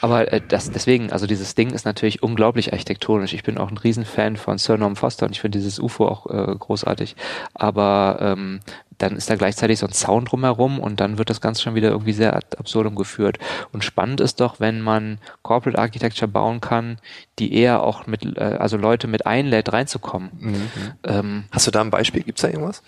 aber 0.00 0.32
äh, 0.32 0.40
das, 0.46 0.70
deswegen, 0.70 1.12
also 1.12 1.26
dieses 1.26 1.54
Ding 1.54 1.70
ist 1.70 1.84
natürlich 1.84 2.22
unglaublich 2.22 2.72
architektonisch. 2.72 3.32
Ich 3.32 3.42
bin 3.42 3.58
auch 3.58 3.70
ein 3.70 3.78
Riesenfan 3.78 4.36
von 4.36 4.58
Sir 4.58 4.76
Norman 4.76 4.96
Foster 4.96 5.26
und 5.26 5.32
ich 5.32 5.40
finde 5.40 5.58
dieses 5.58 5.78
UFO 5.78 6.08
auch 6.08 6.26
äh, 6.26 6.54
großartig. 6.56 7.16
Aber 7.54 8.18
ähm, 8.20 8.60
dann 8.98 9.16
ist 9.16 9.28
da 9.28 9.36
gleichzeitig 9.36 9.78
so 9.78 9.86
ein 9.86 9.92
Zaun 9.92 10.24
drumherum 10.24 10.78
und 10.78 11.00
dann 11.00 11.18
wird 11.18 11.28
das 11.28 11.40
Ganze 11.40 11.62
schon 11.62 11.74
wieder 11.74 11.90
irgendwie 11.90 12.12
sehr 12.12 12.36
ad 12.36 12.56
absurdum 12.56 12.94
geführt. 12.94 13.38
Und 13.72 13.84
spannend 13.84 14.20
ist 14.20 14.40
doch, 14.40 14.60
wenn 14.60 14.80
man 14.80 15.18
Corporate 15.42 15.78
Architecture 15.78 16.30
bauen 16.30 16.60
kann, 16.60 16.98
die 17.38 17.54
eher 17.54 17.82
auch 17.82 18.06
mit, 18.06 18.24
äh, 18.36 18.40
also 18.40 18.76
Leute 18.76 19.08
mit 19.08 19.26
einlädt, 19.26 19.72
reinzukommen. 19.72 20.30
Mhm. 20.38 20.70
Ähm, 21.04 21.44
Hast 21.50 21.66
du 21.66 21.70
da 21.70 21.80
ein 21.80 21.90
Beispiel? 21.90 22.22
Gibt's 22.22 22.42
da 22.42 22.48
irgendwas? 22.48 22.82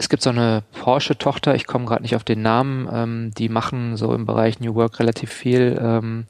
Es 0.00 0.08
gibt 0.08 0.22
so 0.22 0.30
eine 0.30 0.62
Porsche-Tochter, 0.80 1.54
ich 1.54 1.66
komme 1.66 1.84
gerade 1.84 2.00
nicht 2.00 2.16
auf 2.16 2.24
den 2.24 2.40
Namen, 2.40 2.88
ähm, 2.90 3.32
die 3.36 3.50
machen 3.50 3.98
so 3.98 4.14
im 4.14 4.24
Bereich 4.24 4.58
New 4.58 4.74
Work 4.74 4.98
relativ 4.98 5.30
viel. 5.30 5.78
Ähm, 5.78 6.24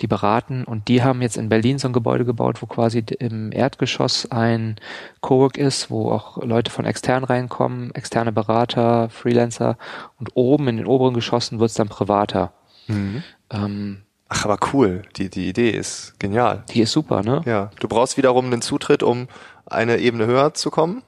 die 0.00 0.08
beraten 0.08 0.64
und 0.64 0.88
die 0.88 1.04
haben 1.04 1.22
jetzt 1.22 1.36
in 1.36 1.48
Berlin 1.48 1.78
so 1.78 1.88
ein 1.88 1.92
Gebäude 1.92 2.24
gebaut, 2.24 2.60
wo 2.62 2.66
quasi 2.66 3.04
im 3.20 3.52
Erdgeschoss 3.52 4.28
ein 4.32 4.74
Cowork 5.20 5.56
ist, 5.56 5.88
wo 5.88 6.10
auch 6.10 6.42
Leute 6.42 6.72
von 6.72 6.84
extern 6.84 7.22
reinkommen, 7.22 7.94
externe 7.94 8.32
Berater, 8.32 9.08
Freelancer 9.08 9.78
und 10.18 10.30
oben 10.34 10.66
in 10.66 10.76
den 10.78 10.86
oberen 10.86 11.14
Geschossen 11.14 11.60
wird's 11.60 11.74
dann 11.74 11.88
privater. 11.88 12.54
Mhm. 12.88 13.22
Ähm, 13.50 14.02
Ach, 14.28 14.44
aber 14.44 14.58
cool. 14.72 15.02
Die, 15.14 15.30
die 15.30 15.48
Idee 15.48 15.70
ist 15.70 16.18
genial. 16.18 16.64
Die 16.70 16.80
ist 16.80 16.90
super, 16.90 17.22
ne? 17.22 17.42
Ja. 17.46 17.70
Du 17.78 17.86
brauchst 17.86 18.16
wiederum 18.16 18.50
den 18.50 18.62
Zutritt, 18.62 19.04
um 19.04 19.28
eine 19.64 19.98
Ebene 19.98 20.26
höher 20.26 20.54
zu 20.54 20.70
kommen. 20.70 21.04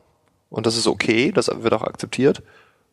Und 0.50 0.66
das 0.66 0.76
ist 0.76 0.86
okay, 0.86 1.32
das 1.32 1.50
wird 1.62 1.74
auch 1.74 1.82
akzeptiert 1.82 2.42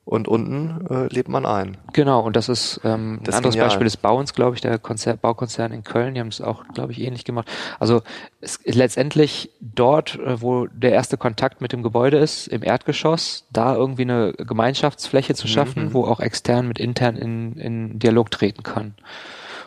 und 0.06 0.28
unten 0.28 0.86
äh, 0.88 1.08
lebt 1.08 1.30
man 1.30 1.48
ein. 1.48 1.78
Genau, 1.92 2.22
und 2.22 2.36
das 2.36 2.48
ist 2.48 2.80
ähm, 2.84 3.20
das 3.24 3.34
ein 3.34 3.38
anderes 3.38 3.56
genial. 3.56 3.70
Beispiel 3.70 3.86
des 3.86 3.98
Bauens, 3.98 4.34
glaube 4.36 4.56
ich, 4.56 4.62
der 4.62 4.78
Konzer 4.78 5.18
Baukonzern 5.18 5.72
in 5.72 5.84
Köln, 5.84 6.14
die 6.14 6.20
haben 6.20 6.28
es 6.28 6.42
auch, 6.42 6.64
glaube 6.74 6.92
ich, 6.92 7.02
ähnlich 7.02 7.26
gemacht. 7.26 7.52
Also 7.80 8.04
es, 8.40 8.60
letztendlich 8.66 9.50
dort, 9.62 10.20
äh, 10.20 10.42
wo 10.42 10.68
der 10.68 10.92
erste 10.92 11.18
Kontakt 11.18 11.60
mit 11.60 11.74
dem 11.74 11.82
Gebäude 11.82 12.18
ist, 12.18 12.48
im 12.48 12.62
Erdgeschoss, 12.62 13.48
da 13.52 13.76
irgendwie 13.76 14.04
eine 14.04 14.34
Gemeinschaftsfläche 14.34 15.34
zu 15.34 15.48
schaffen, 15.48 15.86
mhm. 15.86 15.94
wo 15.94 16.06
auch 16.06 16.20
extern 16.20 16.68
mit 16.68 16.78
intern 16.78 17.16
in, 17.16 17.54
in 17.54 17.98
Dialog 17.98 18.30
treten 18.30 18.62
kann. 18.62 18.94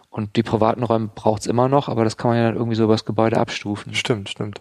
Und 0.09 0.37
die 0.37 0.45
privaten 0.45 0.85
Räume 0.85 1.11
braucht's 1.13 1.47
immer 1.47 1.69
noch, 1.69 1.89
aber 1.89 2.05
das 2.05 2.17
kann 2.17 2.31
man 2.31 2.39
ja 2.39 2.45
dann 2.45 2.55
irgendwie 2.55 2.77
so 2.77 2.85
über 2.85 2.95
das 2.95 3.05
Gebäude 3.05 3.39
abstufen. 3.39 3.95
Stimmt, 3.95 4.29
stimmt. 4.29 4.61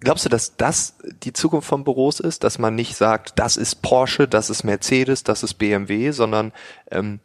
Glaubst 0.00 0.24
du, 0.24 0.28
dass 0.28 0.56
das 0.56 0.96
die 1.22 1.32
Zukunft 1.32 1.68
von 1.68 1.84
Büros 1.84 2.20
ist, 2.20 2.44
dass 2.44 2.58
man 2.58 2.74
nicht 2.74 2.96
sagt, 2.96 3.38
das 3.38 3.56
ist 3.56 3.82
Porsche, 3.82 4.26
das 4.26 4.50
ist 4.50 4.64
Mercedes, 4.64 5.24
das 5.24 5.42
ist 5.42 5.54
BMW, 5.54 6.10
sondern 6.10 6.52
ähm, 6.90 7.20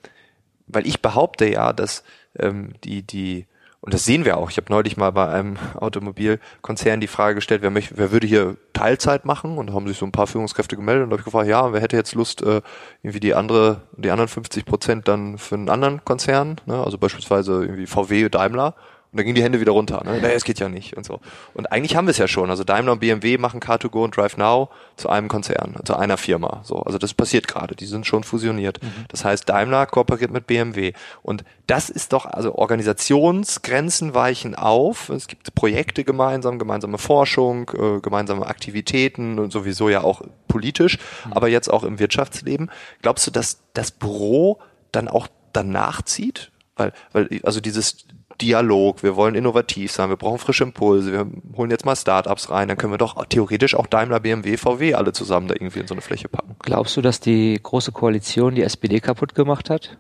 weil 0.68 0.88
ich 0.88 1.02
behaupte 1.02 1.46
ja, 1.46 1.74
dass 1.74 2.04
ähm, 2.38 2.74
die 2.84 3.02
die 3.02 3.48
und 3.86 3.94
das 3.94 4.04
sehen 4.04 4.26
wir 4.26 4.38
auch. 4.38 4.50
Ich 4.50 4.58
habe 4.58 4.72
neulich 4.72 4.98
mal 4.98 5.12
bei 5.12 5.30
einem 5.30 5.58
Automobilkonzern 5.76 7.00
die 7.00 7.08
Frage 7.08 7.36
gestellt, 7.36 7.62
wer, 7.62 7.70
möchte, 7.70 7.96
wer 8.00 8.12
würde 8.12 8.26
hier 8.26 8.58
Teilzeit 8.74 9.26
machen? 9.26 9.60
Und 9.60 9.68
da 9.68 9.74
haben 9.74 9.88
sich 9.88 10.00
so 10.00 10.08
ein 10.08 10.12
paar 10.12 10.26
Führungskräfte 10.26 10.76
gemeldet 10.76 11.04
und 11.04 11.12
habe 11.12 11.22
ich 11.22 11.26
gefragt, 11.26 11.48
ja, 11.48 11.72
wer 11.72 11.82
hätte 11.82 11.96
jetzt 11.96 12.16
Lust, 12.16 12.42
äh, 12.42 12.64
irgendwie 13.04 13.20
die 13.20 13.36
andere, 13.36 13.84
die 13.96 14.10
anderen 14.10 14.28
50 14.28 14.66
Prozent 14.66 15.08
dann 15.08 15.38
für 15.38 15.54
einen 15.54 15.70
anderen 15.70 16.04
Konzern, 16.04 16.60
ne? 16.66 16.84
also 16.84 16.98
beispielsweise 16.98 17.62
irgendwie 17.62 17.86
VW, 17.86 18.28
Daimler. 18.30 18.74
Und 19.16 19.20
dann 19.20 19.28
gingen 19.28 19.36
die 19.36 19.44
Hände 19.44 19.62
wieder 19.62 19.72
runter. 19.72 20.02
Ne? 20.04 20.20
Naja, 20.20 20.34
es 20.34 20.44
geht 20.44 20.60
ja 20.60 20.68
nicht 20.68 20.98
und 20.98 21.06
so. 21.06 21.22
Und 21.54 21.72
eigentlich 21.72 21.96
haben 21.96 22.06
wir 22.06 22.12
es 22.12 22.18
ja 22.18 22.28
schon. 22.28 22.50
Also 22.50 22.66
Daimler 22.66 22.92
und 22.92 23.00
BMW 23.00 23.38
machen 23.38 23.62
Car2Go 23.62 24.04
und 24.04 24.18
Drive 24.18 24.36
Now 24.36 24.68
zu 24.98 25.08
einem 25.08 25.30
Konzern, 25.30 25.78
zu 25.86 25.96
einer 25.96 26.18
Firma. 26.18 26.60
So, 26.66 26.80
also 26.82 26.98
das 26.98 27.14
passiert 27.14 27.48
gerade. 27.48 27.78
Die 27.78 27.86
sind 27.86 28.06
schon 28.06 28.26
fusioniert. 28.26 28.84
Mhm. 28.84 29.06
Das 29.08 29.24
heißt, 29.24 29.48
Daimler 29.48 29.86
kooperiert 29.86 30.32
mit 30.32 30.48
BMW. 30.48 30.92
Und 31.24 31.46
das 31.66 31.90
ist 31.90 32.12
doch, 32.12 32.26
also 32.26 32.56
Organisationsgrenzen 32.56 34.14
weichen 34.14 34.54
auf. 34.54 35.08
Es 35.08 35.28
gibt 35.28 35.56
Projekte 35.56 36.04
gemeinsam, 36.04 36.60
gemeinsame 36.60 36.98
Forschung, 36.98 37.72
äh, 37.74 38.02
gemeinsame 38.02 38.46
Aktivitäten 38.46 39.40
und 39.40 39.54
sowieso 39.54 39.88
ja 39.88 40.04
auch 40.04 40.24
politisch, 40.50 40.98
mhm. 41.24 41.32
aber 41.32 41.48
jetzt 41.48 41.72
auch 41.72 41.86
im 41.86 42.00
Wirtschaftsleben. 42.00 42.70
Glaubst 43.02 43.26
du, 43.28 43.32
dass 43.32 43.62
das 43.74 43.92
Büro 43.92 44.60
dann 44.92 45.08
auch 45.08 45.30
danach 45.54 46.02
zieht? 46.02 46.52
Weil, 46.76 46.92
weil, 47.14 47.30
also 47.44 47.62
dieses 47.62 48.06
Dialog, 48.42 49.04
wir 49.04 49.16
wollen 49.16 49.36
innovativ 49.36 49.92
sein, 49.92 50.10
wir 50.10 50.18
brauchen 50.18 50.40
frische 50.40 50.64
Impulse, 50.64 51.12
wir 51.12 51.28
holen 51.56 51.72
jetzt 51.72 51.86
mal 51.86 51.96
Startups 51.96 52.50
rein, 52.50 52.68
dann 52.68 52.78
können 52.78 52.94
wir 52.94 52.98
doch 52.98 53.26
theoretisch 53.26 53.76
auch 53.76 53.88
Daimler, 53.88 54.20
BMW, 54.20 54.58
VW 54.58 54.94
alle 54.94 55.14
zusammen 55.14 55.48
da 55.48 55.56
irgendwie 55.56 55.80
in 55.80 55.88
so 55.88 55.94
eine 55.94 56.02
Fläche 56.02 56.28
packen. 56.28 56.56
Glaubst 56.60 56.98
du, 56.98 57.02
dass 57.02 57.20
die 57.20 57.60
große 57.62 57.92
Koalition 57.92 58.56
die 58.56 58.64
SPD 58.64 59.00
kaputt 59.00 59.36
gemacht 59.36 59.70
hat? 59.70 59.98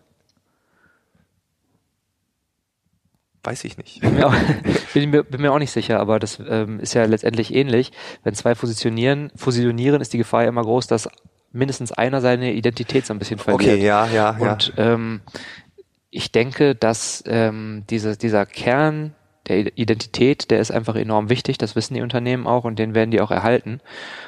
Weiß 3.43 3.63
ich 3.63 3.78
nicht. 3.78 4.02
Bin 4.02 4.15
mir 4.15 4.28
auch, 4.28 4.36
bin 4.93 5.12
mir, 5.12 5.24
bin 5.24 5.41
mir 5.41 5.54
auch 5.54 5.60
nicht 5.60 5.71
sicher, 5.71 6.00
aber 6.00 6.19
das 6.19 6.39
ähm, 6.48 6.80
ist 6.80 6.95
ja 6.95 7.06
letztendlich 7.06 7.54
ähnlich. 7.54 7.91
Wenn 8.24 8.34
zwei 8.34 8.56
fusionieren, 8.56 9.32
fusionieren, 9.36 10.02
ist 10.02 10.13
die 10.13 10.17
Gefahr 10.17 10.43
ja 10.43 10.50
immer 10.50 10.63
groß, 10.63 10.88
dass 10.88 11.08
mindestens 11.52 11.91
einer 11.91 12.21
seine 12.21 12.54
Identität 12.54 13.06
so 13.06 13.13
ein 13.13 13.19
bisschen 13.19 13.39
verliert. 13.39 13.76
Okay, 13.76 13.86
ja, 13.86 14.08
ja, 14.08 14.32
Und 14.32 14.74
ja. 14.76 14.93
Ähm, 14.93 15.21
ich 16.10 16.32
denke, 16.32 16.76
dass 16.76 17.24
ähm, 17.28 17.84
diese, 17.89 18.18
dieser 18.18 18.46
Kern 18.46 19.15
der 19.48 19.78
Identität, 19.78 20.52
der 20.52 20.60
ist 20.60 20.72
einfach 20.72 20.96
enorm 20.96 21.30
wichtig, 21.30 21.58
das 21.58 21.76
wissen 21.76 21.94
die 21.94 22.02
Unternehmen 22.02 22.48
auch 22.48 22.64
und 22.64 22.80
den 22.80 22.96
werden 22.96 23.12
die 23.12 23.22
auch 23.22 23.32
erhalten. 23.32 23.82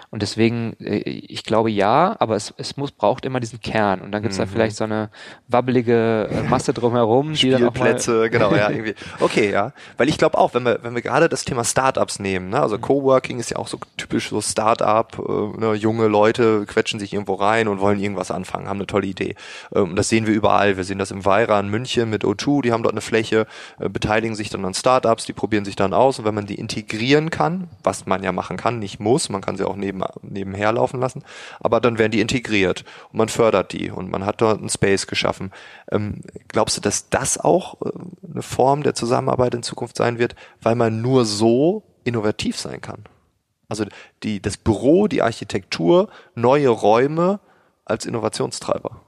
Und 0.10 0.22
deswegen, 0.22 0.78
äh, 0.80 1.00
ich 1.00 1.44
glaube 1.44 1.70
ja, 1.70 2.16
aber 2.20 2.36
es, 2.36 2.54
es 2.58 2.78
muss, 2.78 2.92
braucht 2.92 3.26
immer 3.26 3.42
diesen 3.42 3.60
Kern. 3.60 4.00
Und 4.02 4.12
dann 4.12 4.22
gibt's 4.22 4.38
mhm. 4.38 4.44
da 4.44 4.48
vielleicht 4.48 4.78
so 4.78 4.86
eine 4.86 5.10
wabbelige 5.50 6.30
äh, 6.32 6.44
Masse 6.44 6.74
drumherum, 6.74 7.34
die 7.34 7.50
dann 7.50 7.66
auch 7.68 7.76
mal 7.76 7.98
genau, 8.30 8.56
ja, 8.56 8.70
irgendwie. 8.70 8.96
Okay, 9.20 9.52
ja. 9.52 9.74
Weil 9.98 10.08
ich 10.08 10.18
glaube 10.18 10.38
auch, 10.38 10.54
wenn 10.54 10.64
wir, 10.64 10.80
wenn 10.82 10.96
wir 10.96 11.02
gerade 11.02 11.28
das 11.28 11.44
Thema 11.44 11.66
Startups 11.66 12.20
nehmen, 12.20 12.50
ne, 12.50 12.62
also 12.62 12.78
Coworking 12.78 13.40
ist 13.40 13.52
ja 13.52 13.58
auch 13.58 13.68
so 13.68 13.80
typisch 13.98 14.30
so 14.30 14.40
Startup, 14.40 15.12
äh, 15.20 15.60
ne, 15.60 15.74
junge 15.74 16.08
Leute 16.08 16.66
quetschen 16.66 17.02
sich 17.02 17.12
irgendwo 17.12 17.34
rein 17.34 17.68
und 17.68 17.82
wollen 17.82 18.00
irgendwas 18.00 18.32
anfangen, 18.32 18.70
haben 18.70 18.78
eine 18.78 18.88
tolle 18.88 19.08
Idee. 19.08 19.36
Ähm, 19.76 19.98
das 19.98 20.08
sehen 20.08 20.26
wir 20.26 20.34
überall. 20.34 20.78
Wir 20.78 20.86
sehen 20.86 21.00
das 21.00 21.12
im 21.12 21.26
Weira 21.26 21.60
in 21.60 21.68
München 21.68 22.10
mit 22.10 22.24
O2, 22.24 22.62
die 22.62 22.72
haben 22.72 22.84
dort 22.84 22.94
eine 22.94 23.02
Fläche, 23.02 23.46
äh, 23.78 23.90
beteiligen 23.90 24.36
sich 24.36 24.50
dann 24.50 24.64
an 24.64 24.74
Startups, 24.74 25.07
die 25.16 25.34
probieren 25.34 25.66
sich 25.66 25.76
dann 25.76 25.94
aus 25.94 26.20
und 26.20 26.26
wenn 26.26 26.36
man 26.36 26.46
die 26.46 26.60
integrieren 26.60 27.30
kann, 27.30 27.70
was 27.84 28.06
man 28.06 28.24
ja 28.24 28.32
machen 28.32 28.58
kann, 28.58 28.80
nicht 28.80 29.00
muss, 29.00 29.30
man 29.30 29.42
kann 29.42 29.58
sie 29.58 29.66
auch 29.66 29.76
neben, 29.76 30.04
nebenher 30.22 30.72
laufen 30.72 31.00
lassen, 31.00 31.24
aber 31.60 31.80
dann 31.80 31.98
werden 31.98 32.12
die 32.12 32.22
integriert 32.22 32.84
und 33.12 33.18
man 33.18 33.30
fördert 33.30 33.74
die 33.74 33.90
und 33.90 34.12
man 34.12 34.26
hat 34.26 34.42
dort 34.42 34.60
einen 34.60 34.70
Space 34.70 35.08
geschaffen. 35.08 35.52
Ähm, 35.92 36.22
glaubst 36.48 36.78
du, 36.78 36.82
dass 36.82 37.10
das 37.10 37.38
auch 37.38 37.82
äh, 37.82 37.92
eine 38.32 38.42
Form 38.42 38.84
der 38.84 38.94
Zusammenarbeit 38.94 39.56
in 39.56 39.64
Zukunft 39.64 39.98
sein 39.98 40.20
wird, 40.20 40.36
weil 40.62 40.76
man 40.76 41.02
nur 41.02 41.26
so 41.26 41.84
innovativ 42.04 42.58
sein 42.58 42.82
kann? 42.82 43.06
Also 43.70 43.86
die, 44.24 44.42
das 44.42 44.58
Büro, 44.58 45.08
die 45.08 45.22
Architektur, 45.22 46.10
neue 46.36 46.70
Räume 46.70 47.40
als 47.86 48.06
Innovationstreiber 48.06 49.02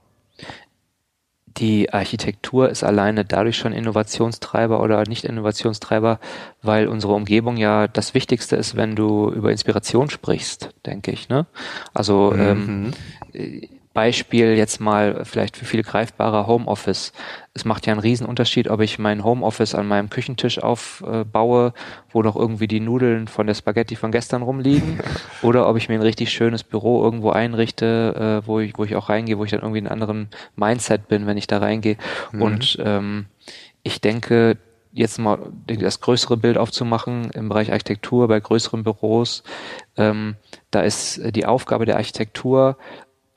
die 1.59 1.93
Architektur 1.93 2.69
ist 2.69 2.83
alleine 2.83 3.25
dadurch 3.25 3.57
schon 3.57 3.73
Innovationstreiber 3.73 4.81
oder 4.81 5.03
nicht 5.07 5.25
Innovationstreiber, 5.25 6.19
weil 6.61 6.87
unsere 6.87 7.13
Umgebung 7.13 7.57
ja 7.57 7.87
das 7.87 8.13
Wichtigste 8.13 8.55
ist, 8.55 8.75
wenn 8.75 8.95
du 8.95 9.29
über 9.29 9.51
Inspiration 9.51 10.09
sprichst, 10.09 10.69
denke 10.85 11.11
ich. 11.11 11.27
Ne? 11.29 11.45
Also 11.93 12.33
ähm, 12.33 12.65
mhm. 12.65 12.93
ähm, 13.33 13.61
Beispiel 13.93 14.55
jetzt 14.55 14.79
mal 14.79 15.25
vielleicht 15.25 15.57
für 15.57 15.65
viele 15.65 15.81
greifbarer 15.83 16.45
Homeoffice. 16.45 17.11
Es 17.55 17.65
macht 17.65 17.87
ja 17.87 17.91
einen 17.91 17.99
riesen 17.99 18.27
Unterschied, 18.27 18.69
ob 18.69 18.81
ich 18.81 18.99
mein 18.99 19.23
Homeoffice 19.23 19.73
an 19.73 19.87
meinem 19.87 20.09
Küchentisch 20.09 20.61
aufbaue, 20.61 21.73
wo 22.11 22.21
noch 22.21 22.35
irgendwie 22.35 22.67
die 22.67 22.79
Nudeln 22.79 23.27
von 23.27 23.47
der 23.47 23.55
Spaghetti 23.55 23.95
von 23.95 24.11
gestern 24.11 24.43
rumliegen, 24.43 24.99
oder 25.41 25.67
ob 25.67 25.75
ich 25.75 25.89
mir 25.89 25.95
ein 25.95 26.03
richtig 26.03 26.31
schönes 26.31 26.63
Büro 26.63 27.03
irgendwo 27.03 27.31
einrichte, 27.31 28.41
äh, 28.43 28.47
wo 28.47 28.59
ich, 28.59 28.77
wo 28.77 28.83
ich 28.83 28.95
auch 28.95 29.09
reingehe, 29.09 29.39
wo 29.39 29.43
ich 29.43 29.51
dann 29.51 29.61
irgendwie 29.61 29.79
in 29.79 29.87
einem 29.87 30.01
anderen 30.01 30.29
Mindset 30.55 31.07
bin, 31.07 31.25
wenn 31.25 31.37
ich 31.37 31.47
da 31.47 31.57
reingehe. 31.57 31.97
Mhm. 32.31 32.41
Und 32.41 32.77
ähm, 32.81 33.25
ich 33.81 34.01
denke, 34.01 34.57
jetzt 34.91 35.19
mal 35.19 35.39
das 35.67 35.99
größere 35.99 36.37
Bild 36.37 36.57
aufzumachen 36.57 37.31
im 37.31 37.49
Bereich 37.49 37.71
Architektur 37.71 38.27
bei 38.27 38.39
größeren 38.39 38.83
Büros, 38.83 39.43
ähm, 39.97 40.35
da 40.71 40.81
ist 40.81 41.21
die 41.35 41.45
Aufgabe 41.45 41.85
der 41.85 41.97
Architektur 41.97 42.77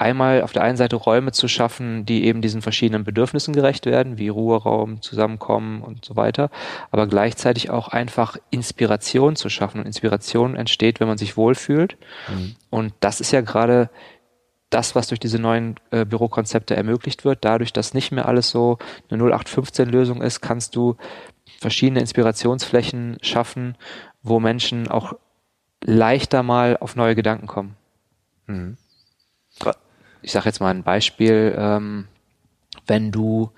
einmal 0.02 0.42
auf 0.42 0.52
der 0.52 0.62
einen 0.62 0.76
Seite 0.76 0.96
Räume 0.96 1.32
zu 1.32 1.48
schaffen, 1.48 2.04
die 2.04 2.24
eben 2.24 2.42
diesen 2.42 2.60
verschiedenen 2.60 3.04
Bedürfnissen 3.04 3.54
gerecht 3.54 3.86
werden, 3.86 4.18
wie 4.18 4.28
Ruheraum, 4.28 5.00
Zusammenkommen 5.00 5.82
und 5.82 6.04
so 6.04 6.16
weiter, 6.16 6.50
aber 6.90 7.06
gleichzeitig 7.06 7.70
auch 7.70 7.88
einfach 7.88 8.36
Inspiration 8.50 9.36
zu 9.36 9.48
schaffen. 9.48 9.80
Und 9.80 9.86
Inspiration 9.86 10.56
entsteht, 10.56 11.00
wenn 11.00 11.08
man 11.08 11.18
sich 11.18 11.36
wohlfühlt. 11.36 11.96
Mhm. 12.28 12.56
Und 12.68 12.92
das 13.00 13.20
ist 13.20 13.32
ja 13.32 13.40
gerade 13.40 13.88
das, 14.70 14.94
was 14.94 15.08
durch 15.08 15.20
diese 15.20 15.38
neuen 15.38 15.76
äh, 15.90 16.04
Bürokonzepte 16.04 16.74
ermöglicht 16.74 17.24
wird. 17.24 17.44
Dadurch, 17.44 17.72
dass 17.72 17.94
nicht 17.94 18.10
mehr 18.10 18.26
alles 18.26 18.50
so 18.50 18.78
eine 19.10 19.22
0815-Lösung 19.22 20.20
ist, 20.22 20.40
kannst 20.40 20.76
du 20.76 20.96
verschiedene 21.60 22.00
Inspirationsflächen 22.00 23.18
schaffen, 23.22 23.76
wo 24.22 24.40
Menschen 24.40 24.88
auch 24.88 25.14
leichter 25.84 26.42
mal 26.42 26.76
auf 26.78 26.96
neue 26.96 27.14
Gedanken 27.14 27.46
kommen. 27.46 27.76
Mhm 28.46 28.76
ich 30.22 30.32
sage 30.32 30.46
jetzt 30.46 30.60
mal 30.60 30.70
ein 30.70 30.82
Beispiel, 30.82 31.54
ähm, 31.56 32.08
wenn 32.86 33.10
du, 33.10 33.50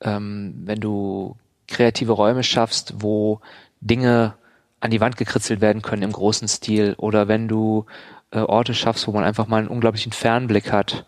ähm, 0.00 0.62
wenn 0.64 0.80
du 0.80 1.36
kreative 1.66 2.12
Räume 2.12 2.42
schaffst, 2.42 2.94
wo 2.98 3.40
Dinge 3.80 4.34
an 4.80 4.90
die 4.90 5.00
Wand 5.00 5.16
gekritzelt 5.16 5.60
werden 5.60 5.82
können 5.82 6.02
im 6.02 6.12
großen 6.12 6.48
Stil 6.48 6.94
oder 6.98 7.28
wenn 7.28 7.48
du 7.48 7.86
äh, 8.30 8.40
Orte 8.40 8.74
schaffst, 8.74 9.06
wo 9.06 9.12
man 9.12 9.24
einfach 9.24 9.46
mal 9.46 9.58
einen 9.58 9.68
unglaublichen 9.68 10.12
Fernblick 10.12 10.72
hat 10.72 11.06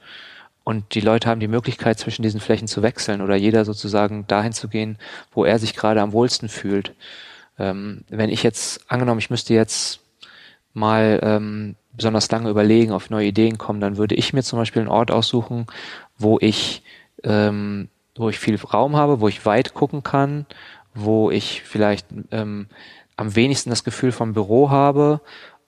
und 0.64 0.95
die 0.95 1.01
Leute 1.01 1.29
haben 1.29 1.40
die 1.40 1.49
Möglichkeit, 1.49 1.99
zwischen 1.99 2.23
diesen 2.23 2.40
Flächen 2.40 2.69
zu 2.69 2.83
wechseln 2.83 3.21
oder 3.21 3.37
jeder 3.37 3.64
sozusagen 3.64 4.27
dahin 4.27 4.53
zu 4.53 4.69
gehen, 4.69 4.99
wo 5.33 5.45
er 5.45 5.59
sich 5.59 5.75
gerade 5.75 6.01
am 6.01 6.12
wohlsten 6.12 6.49
fühlt. 6.49 6.95
Ähm, 7.59 8.05
wenn 8.09 8.31
ich 8.31 8.43
jetzt, 8.43 8.90
angenommen, 8.90 9.21
ich 9.21 9.31
müsste 9.31 9.55
jetzt 9.55 10.01
mal 10.73 11.21
ähm, 11.23 11.77
besonders 11.96 12.30
lange 12.30 12.50
überlegen, 12.50 12.92
auf 12.92 13.11
neue 13.11 13.28
Ideen 13.28 13.59
kommen, 13.59 13.80
dann 13.80 13.96
würde 13.96 14.14
ich 14.14 14.33
mir 14.33 14.42
zum 14.42 14.59
Beispiel 14.59 14.83
einen 14.83 14.90
Ort 14.90 15.11
aussuchen, 15.11 15.66
wo 16.18 16.38
ich, 16.40 16.83
ähm, 17.22 17.88
wo 18.16 18.28
ich 18.28 18.38
viel 18.38 18.57
Raum 18.57 18.96
habe, 18.96 19.20
wo 19.20 19.28
ich 19.28 19.46
weit 19.46 19.74
gucken 19.74 20.02
kann, 20.02 20.46
wo 20.94 21.30
ich 21.30 21.62
vielleicht 21.62 22.07
ähm, 22.30 22.68
am 23.16 23.37
wenigsten 23.37 23.70
das 23.70 23.85
Gefühl 23.85 24.12
vom 24.12 24.33
Büro 24.33 24.70
habe 24.70 25.20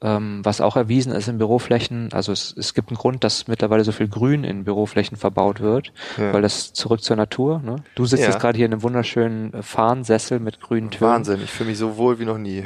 ähm, 0.02 0.40
was 0.44 0.60
auch 0.60 0.76
erwiesen 0.76 1.12
ist 1.12 1.28
in 1.28 1.38
Büroflächen. 1.38 2.12
Also 2.12 2.32
es, 2.32 2.54
es 2.56 2.74
gibt 2.74 2.90
einen 2.90 2.98
Grund, 2.98 3.24
dass 3.24 3.48
mittlerweile 3.48 3.82
so 3.82 3.92
viel 3.92 4.08
Grün 4.08 4.44
in 4.44 4.64
Büroflächen 4.64 5.16
verbaut 5.16 5.60
wird, 5.60 5.92
ja. 6.18 6.32
weil 6.32 6.42
das 6.42 6.72
zurück 6.74 7.02
zur 7.02 7.16
Natur. 7.16 7.60
Ne? 7.64 7.76
Du 7.94 8.04
sitzt 8.04 8.22
ja. 8.22 8.28
jetzt 8.28 8.40
gerade 8.40 8.56
hier 8.56 8.66
in 8.66 8.72
einem 8.72 8.82
wunderschönen 8.82 9.54
äh, 9.54 9.62
Fahnsessel 9.62 10.38
mit 10.38 10.60
grünen 10.60 10.90
Tönen. 10.90 11.10
Wahnsinn, 11.10 11.40
ich 11.42 11.50
fühle 11.50 11.70
mich 11.70 11.78
so 11.78 11.96
wohl 11.96 12.18
wie 12.18 12.26
noch 12.26 12.38
nie. 12.38 12.62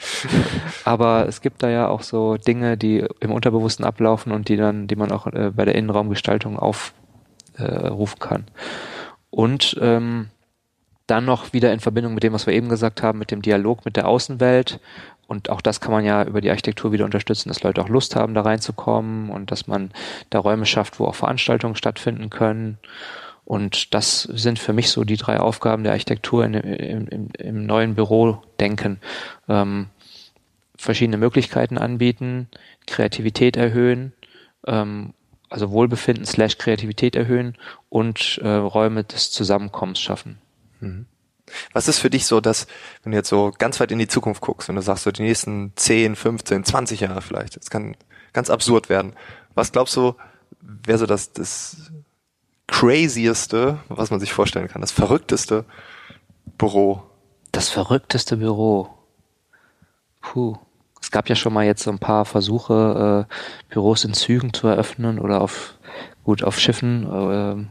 Aber 0.84 1.26
es 1.28 1.42
gibt 1.42 1.62
da 1.62 1.68
ja 1.68 1.88
auch 1.88 2.02
so 2.02 2.36
Dinge, 2.36 2.78
die 2.78 3.04
im 3.20 3.30
Unterbewussten 3.30 3.84
ablaufen 3.84 4.32
und 4.32 4.48
die 4.48 4.56
dann, 4.56 4.86
die 4.86 4.96
man 4.96 5.12
auch 5.12 5.26
äh, 5.26 5.52
bei 5.54 5.66
der 5.66 5.74
Innenraumgestaltung 5.74 6.58
aufrufen 6.58 6.94
äh, 7.58 8.20
kann. 8.20 8.46
Und 9.30 9.76
ähm, 9.82 10.30
dann 11.08 11.24
noch 11.24 11.52
wieder 11.52 11.72
in 11.72 11.80
Verbindung 11.80 12.14
mit 12.14 12.22
dem, 12.22 12.32
was 12.32 12.46
wir 12.46 12.54
eben 12.54 12.68
gesagt 12.68 13.02
haben, 13.02 13.18
mit 13.18 13.32
dem 13.32 13.42
Dialog 13.42 13.84
mit 13.84 13.96
der 13.96 14.06
Außenwelt 14.06 14.78
und 15.28 15.50
auch 15.50 15.60
das 15.60 15.80
kann 15.80 15.92
man 15.92 16.06
ja 16.06 16.24
über 16.24 16.40
die 16.40 16.48
Architektur 16.48 16.90
wieder 16.90 17.04
unterstützen, 17.04 17.50
dass 17.50 17.62
Leute 17.62 17.82
auch 17.82 17.90
Lust 17.90 18.16
haben, 18.16 18.32
da 18.32 18.40
reinzukommen 18.40 19.28
und 19.28 19.50
dass 19.50 19.66
man 19.66 19.90
da 20.30 20.38
Räume 20.38 20.64
schafft, 20.64 20.98
wo 20.98 21.04
auch 21.04 21.14
Veranstaltungen 21.14 21.76
stattfinden 21.76 22.30
können. 22.30 22.78
Und 23.44 23.92
das 23.92 24.22
sind 24.22 24.58
für 24.58 24.72
mich 24.72 24.90
so 24.90 25.04
die 25.04 25.18
drei 25.18 25.38
Aufgaben 25.38 25.82
der 25.82 25.92
Architektur 25.92 26.46
in, 26.46 26.54
im, 26.54 27.08
im, 27.08 27.28
im 27.38 27.66
neuen 27.66 27.94
Büro 27.94 28.42
denken. 28.58 29.00
Ähm, 29.50 29.88
verschiedene 30.76 31.18
Möglichkeiten 31.18 31.76
anbieten, 31.76 32.48
Kreativität 32.86 33.58
erhöhen, 33.58 34.14
ähm, 34.66 35.12
also 35.50 35.70
Wohlbefinden 35.70 36.24
slash 36.24 36.56
Kreativität 36.56 37.16
erhöhen 37.16 37.54
und 37.90 38.40
äh, 38.42 38.48
Räume 38.48 39.04
des 39.04 39.30
Zusammenkommens 39.30 40.00
schaffen. 40.00 40.38
Mhm. 40.80 41.06
Was 41.72 41.88
ist 41.88 41.98
für 41.98 42.10
dich 42.10 42.26
so, 42.26 42.40
dass, 42.40 42.66
wenn 43.02 43.12
du 43.12 43.18
jetzt 43.18 43.28
so 43.28 43.52
ganz 43.56 43.80
weit 43.80 43.90
in 43.90 43.98
die 43.98 44.08
Zukunft 44.08 44.42
guckst, 44.42 44.68
wenn 44.68 44.76
du 44.76 44.82
sagst, 44.82 45.04
so 45.04 45.10
die 45.10 45.22
nächsten 45.22 45.72
10, 45.76 46.16
15, 46.16 46.64
20 46.64 47.00
Jahre 47.00 47.22
vielleicht, 47.22 47.56
das 47.56 47.70
kann 47.70 47.96
ganz 48.32 48.50
absurd 48.50 48.88
werden. 48.88 49.14
Was 49.54 49.72
glaubst 49.72 49.96
du, 49.96 50.14
wäre 50.60 50.98
so 50.98 51.06
das, 51.06 51.32
das 51.32 51.90
crazieste, 52.66 53.78
was 53.88 54.10
man 54.10 54.20
sich 54.20 54.32
vorstellen 54.32 54.68
kann, 54.68 54.80
das 54.82 54.92
verrückteste 54.92 55.64
Büro? 56.58 57.02
Das 57.52 57.68
verrückteste 57.68 58.36
Büro. 58.36 58.90
Puh. 60.20 60.58
Es 61.00 61.12
gab 61.12 61.28
ja 61.28 61.36
schon 61.36 61.52
mal 61.52 61.64
jetzt 61.64 61.84
so 61.84 61.90
ein 61.90 62.00
paar 62.00 62.24
Versuche, 62.24 63.26
äh, 63.28 63.72
Büros 63.72 64.04
in 64.04 64.14
Zügen 64.14 64.52
zu 64.52 64.66
eröffnen 64.66 65.20
oder 65.20 65.40
auf, 65.40 65.74
gut, 66.24 66.42
auf 66.42 66.58
Schiffen. 66.58 67.04
Äh, 67.04 67.64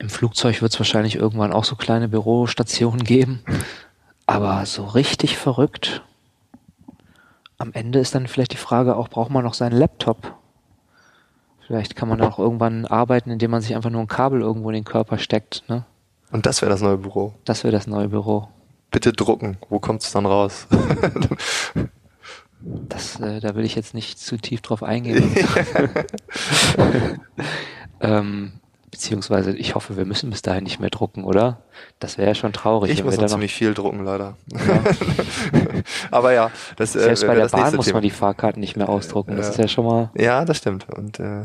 Im 0.00 0.08
Flugzeug 0.08 0.60
wird 0.62 0.72
es 0.72 0.80
wahrscheinlich 0.80 1.14
irgendwann 1.14 1.52
auch 1.52 1.64
so 1.64 1.76
kleine 1.76 2.08
Bürostationen 2.08 3.04
geben. 3.04 3.44
Aber 4.26 4.66
so 4.66 4.84
richtig 4.84 5.36
verrückt. 5.36 6.02
Am 7.58 7.72
Ende 7.72 8.00
ist 8.00 8.14
dann 8.14 8.26
vielleicht 8.26 8.52
die 8.52 8.56
Frage 8.56 8.96
auch, 8.96 9.08
braucht 9.08 9.30
man 9.30 9.44
noch 9.44 9.54
seinen 9.54 9.76
Laptop? 9.76 10.34
Vielleicht 11.66 11.94
kann 11.94 12.08
man 12.08 12.20
auch 12.20 12.40
irgendwann 12.40 12.86
arbeiten, 12.86 13.30
indem 13.30 13.52
man 13.52 13.62
sich 13.62 13.76
einfach 13.76 13.90
nur 13.90 14.00
ein 14.00 14.08
Kabel 14.08 14.40
irgendwo 14.40 14.70
in 14.70 14.74
den 14.74 14.84
Körper 14.84 15.18
steckt. 15.18 15.62
Ne? 15.68 15.84
Und 16.32 16.46
das 16.46 16.62
wäre 16.62 16.70
das 16.70 16.80
neue 16.80 16.98
Büro. 16.98 17.34
Das 17.44 17.62
wäre 17.62 17.72
das 17.72 17.86
neue 17.86 18.08
Büro 18.08 18.48
bitte 18.90 19.12
drucken. 19.12 19.56
Wo 19.68 19.78
kommt 19.78 20.02
es 20.02 20.12
dann 20.12 20.26
raus? 20.26 20.66
das, 22.62 23.20
äh, 23.20 23.40
da 23.40 23.54
will 23.54 23.64
ich 23.64 23.74
jetzt 23.74 23.94
nicht 23.94 24.18
zu 24.18 24.36
tief 24.36 24.60
drauf 24.60 24.82
eingehen. 24.82 25.34
ähm, 28.00 28.52
beziehungsweise 29.00 29.56
ich 29.56 29.74
hoffe, 29.74 29.96
wir 29.96 30.04
müssen 30.04 30.28
bis 30.28 30.42
dahin 30.42 30.64
nicht 30.64 30.78
mehr 30.78 30.90
drucken, 30.90 31.24
oder? 31.24 31.62
Das 32.00 32.18
wäre 32.18 32.28
ja 32.28 32.34
schon 32.34 32.52
traurig. 32.52 32.90
Ich 32.92 33.02
muss 33.02 33.16
noch 33.16 33.28
ziemlich 33.28 33.54
viel 33.54 33.72
drucken, 33.72 34.04
leider. 34.04 34.36
Ja. 34.52 34.84
Aber 36.10 36.34
ja, 36.34 36.50
das 36.76 36.94
äh, 36.94 37.00
Selbst 37.00 37.26
bei 37.26 37.34
der 37.34 37.48
Bahn 37.48 37.74
muss 37.76 37.86
Thema. 37.86 37.96
man 37.96 38.02
die 38.02 38.10
Fahrkarten 38.10 38.60
nicht 38.60 38.76
mehr 38.76 38.90
ausdrucken. 38.90 39.38
Das 39.38 39.48
ist 39.48 39.58
ja 39.58 39.68
schon 39.68 39.86
mal. 39.86 40.10
Ja, 40.18 40.44
das 40.44 40.58
stimmt. 40.58 40.86
Und 40.90 41.18
äh, 41.18 41.44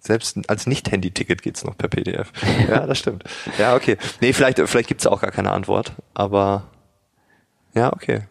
selbst 0.00 0.36
als 0.48 0.66
Nicht-Handy-Ticket 0.66 1.42
geht's 1.42 1.62
noch 1.62 1.78
per 1.78 1.88
PDF. 1.88 2.32
ja, 2.68 2.84
das 2.88 2.98
stimmt. 2.98 3.22
Ja, 3.56 3.76
okay. 3.76 3.98
Nee, 4.20 4.32
vielleicht, 4.32 4.58
vielleicht 4.58 4.88
gibt's 4.88 5.06
auch 5.06 5.20
gar 5.20 5.30
keine 5.30 5.52
Antwort, 5.52 5.92
aber 6.12 6.64
ja, 7.72 7.92
okay. 7.92 8.22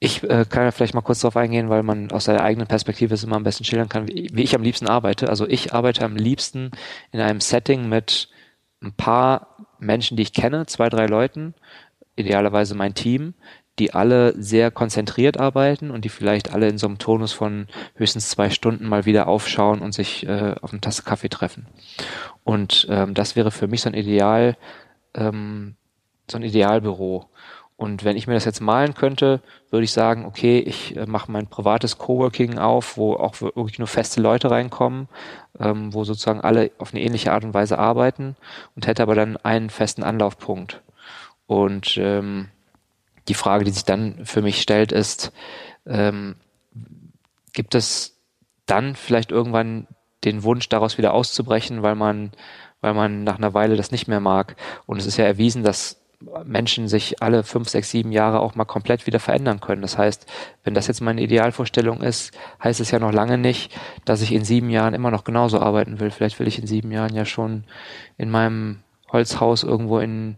Ich 0.00 0.22
äh, 0.22 0.44
kann 0.48 0.64
ja 0.64 0.70
vielleicht 0.70 0.94
mal 0.94 1.00
kurz 1.00 1.20
darauf 1.20 1.36
eingehen, 1.36 1.68
weil 1.70 1.82
man 1.82 2.12
aus 2.12 2.24
seiner 2.24 2.42
eigenen 2.42 2.68
Perspektive 2.68 3.14
es 3.14 3.24
immer 3.24 3.36
am 3.36 3.42
besten 3.42 3.64
schildern 3.64 3.88
kann, 3.88 4.06
wie, 4.06 4.30
wie 4.32 4.42
ich 4.42 4.54
am 4.54 4.62
liebsten 4.62 4.86
arbeite. 4.86 5.28
Also 5.28 5.46
ich 5.48 5.74
arbeite 5.74 6.04
am 6.04 6.14
liebsten 6.14 6.70
in 7.10 7.20
einem 7.20 7.40
Setting 7.40 7.88
mit 7.88 8.28
ein 8.80 8.92
paar 8.92 9.56
Menschen, 9.80 10.16
die 10.16 10.22
ich 10.22 10.32
kenne, 10.32 10.66
zwei, 10.66 10.88
drei 10.88 11.06
Leuten, 11.06 11.54
idealerweise 12.16 12.74
mein 12.74 12.94
Team, 12.94 13.34
die 13.78 13.94
alle 13.94 14.40
sehr 14.40 14.70
konzentriert 14.70 15.38
arbeiten 15.38 15.90
und 15.90 16.04
die 16.04 16.08
vielleicht 16.08 16.52
alle 16.52 16.68
in 16.68 16.78
so 16.78 16.86
einem 16.86 16.98
Tonus 16.98 17.32
von 17.32 17.68
höchstens 17.94 18.30
zwei 18.30 18.50
Stunden 18.50 18.88
mal 18.88 19.04
wieder 19.04 19.28
aufschauen 19.28 19.80
und 19.80 19.92
sich 19.92 20.26
äh, 20.26 20.54
auf 20.60 20.72
eine 20.72 20.80
Tasse 20.80 21.02
Kaffee 21.02 21.28
treffen. 21.28 21.66
Und 22.44 22.86
ähm, 22.90 23.14
das 23.14 23.36
wäre 23.36 23.50
für 23.50 23.68
mich 23.68 23.82
so 23.82 23.88
ein 23.88 23.94
Ideal, 23.94 24.56
ähm, 25.14 25.76
so 26.30 26.38
ein 26.38 26.42
Idealbüro. 26.42 27.28
Und 27.78 28.02
wenn 28.02 28.16
ich 28.16 28.26
mir 28.26 28.34
das 28.34 28.44
jetzt 28.44 28.60
malen 28.60 28.94
könnte, 28.94 29.40
würde 29.70 29.84
ich 29.84 29.92
sagen, 29.92 30.26
okay, 30.26 30.58
ich 30.58 30.96
äh, 30.96 31.06
mache 31.06 31.30
mein 31.30 31.46
privates 31.46 31.96
Coworking 31.96 32.58
auf, 32.58 32.96
wo 32.96 33.14
auch 33.14 33.40
wirklich 33.40 33.78
nur 33.78 33.86
feste 33.86 34.20
Leute 34.20 34.50
reinkommen, 34.50 35.08
ähm, 35.60 35.94
wo 35.94 36.02
sozusagen 36.02 36.40
alle 36.40 36.72
auf 36.78 36.92
eine 36.92 37.04
ähnliche 37.04 37.32
Art 37.32 37.44
und 37.44 37.54
Weise 37.54 37.78
arbeiten 37.78 38.34
und 38.74 38.88
hätte 38.88 39.04
aber 39.04 39.14
dann 39.14 39.36
einen 39.36 39.70
festen 39.70 40.02
Anlaufpunkt. 40.02 40.82
Und 41.46 41.96
ähm, 41.98 42.48
die 43.28 43.34
Frage, 43.34 43.64
die 43.64 43.70
sich 43.70 43.84
dann 43.84 44.26
für 44.26 44.42
mich 44.42 44.60
stellt, 44.60 44.90
ist, 44.90 45.30
ähm, 45.86 46.34
gibt 47.52 47.76
es 47.76 48.18
dann 48.66 48.96
vielleicht 48.96 49.30
irgendwann 49.30 49.86
den 50.24 50.42
Wunsch, 50.42 50.68
daraus 50.68 50.98
wieder 50.98 51.14
auszubrechen, 51.14 51.82
weil 51.82 51.94
man, 51.94 52.32
weil 52.80 52.94
man 52.94 53.22
nach 53.22 53.38
einer 53.38 53.54
Weile 53.54 53.76
das 53.76 53.92
nicht 53.92 54.08
mehr 54.08 54.18
mag? 54.18 54.56
Und 54.86 54.98
es 54.98 55.06
ist 55.06 55.16
ja 55.16 55.26
erwiesen, 55.26 55.62
dass 55.62 55.97
Menschen 56.44 56.88
sich 56.88 57.22
alle 57.22 57.44
fünf, 57.44 57.68
sechs, 57.68 57.90
sieben 57.90 58.10
Jahre 58.10 58.40
auch 58.40 58.56
mal 58.56 58.64
komplett 58.64 59.06
wieder 59.06 59.20
verändern 59.20 59.60
können. 59.60 59.82
Das 59.82 59.96
heißt, 59.96 60.26
wenn 60.64 60.74
das 60.74 60.88
jetzt 60.88 61.00
meine 61.00 61.22
Idealvorstellung 61.22 62.00
ist, 62.00 62.36
heißt 62.62 62.80
es 62.80 62.90
ja 62.90 62.98
noch 62.98 63.12
lange 63.12 63.38
nicht, 63.38 63.72
dass 64.04 64.20
ich 64.20 64.32
in 64.32 64.44
sieben 64.44 64.70
Jahren 64.70 64.94
immer 64.94 65.12
noch 65.12 65.24
genauso 65.24 65.60
arbeiten 65.60 66.00
will. 66.00 66.10
Vielleicht 66.10 66.40
will 66.40 66.48
ich 66.48 66.58
in 66.58 66.66
sieben 66.66 66.90
Jahren 66.90 67.14
ja 67.14 67.24
schon 67.24 67.64
in 68.16 68.30
meinem 68.30 68.80
Holzhaus 69.12 69.62
irgendwo 69.62 70.00
in 70.00 70.36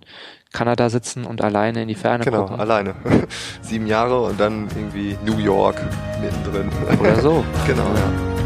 Kanada 0.53 0.91
sitzen 0.91 1.25
und 1.25 1.43
alleine 1.43 1.83
in 1.83 1.89
die 1.89 1.95
Ferne 1.95 2.25
genau, 2.25 2.43
gucken. 2.43 2.59
Genau, 2.59 2.63
alleine. 2.63 2.95
sieben 3.63 3.87
Jahre 3.87 4.21
und 4.21 4.39
dann 4.39 4.69
irgendwie 4.75 5.17
New 5.25 5.39
York 5.39 5.81
mittendrin. 6.21 6.71
Oder 7.01 7.21
so. 7.21 7.45
genau, 7.67 7.85
ja. 7.95 8.40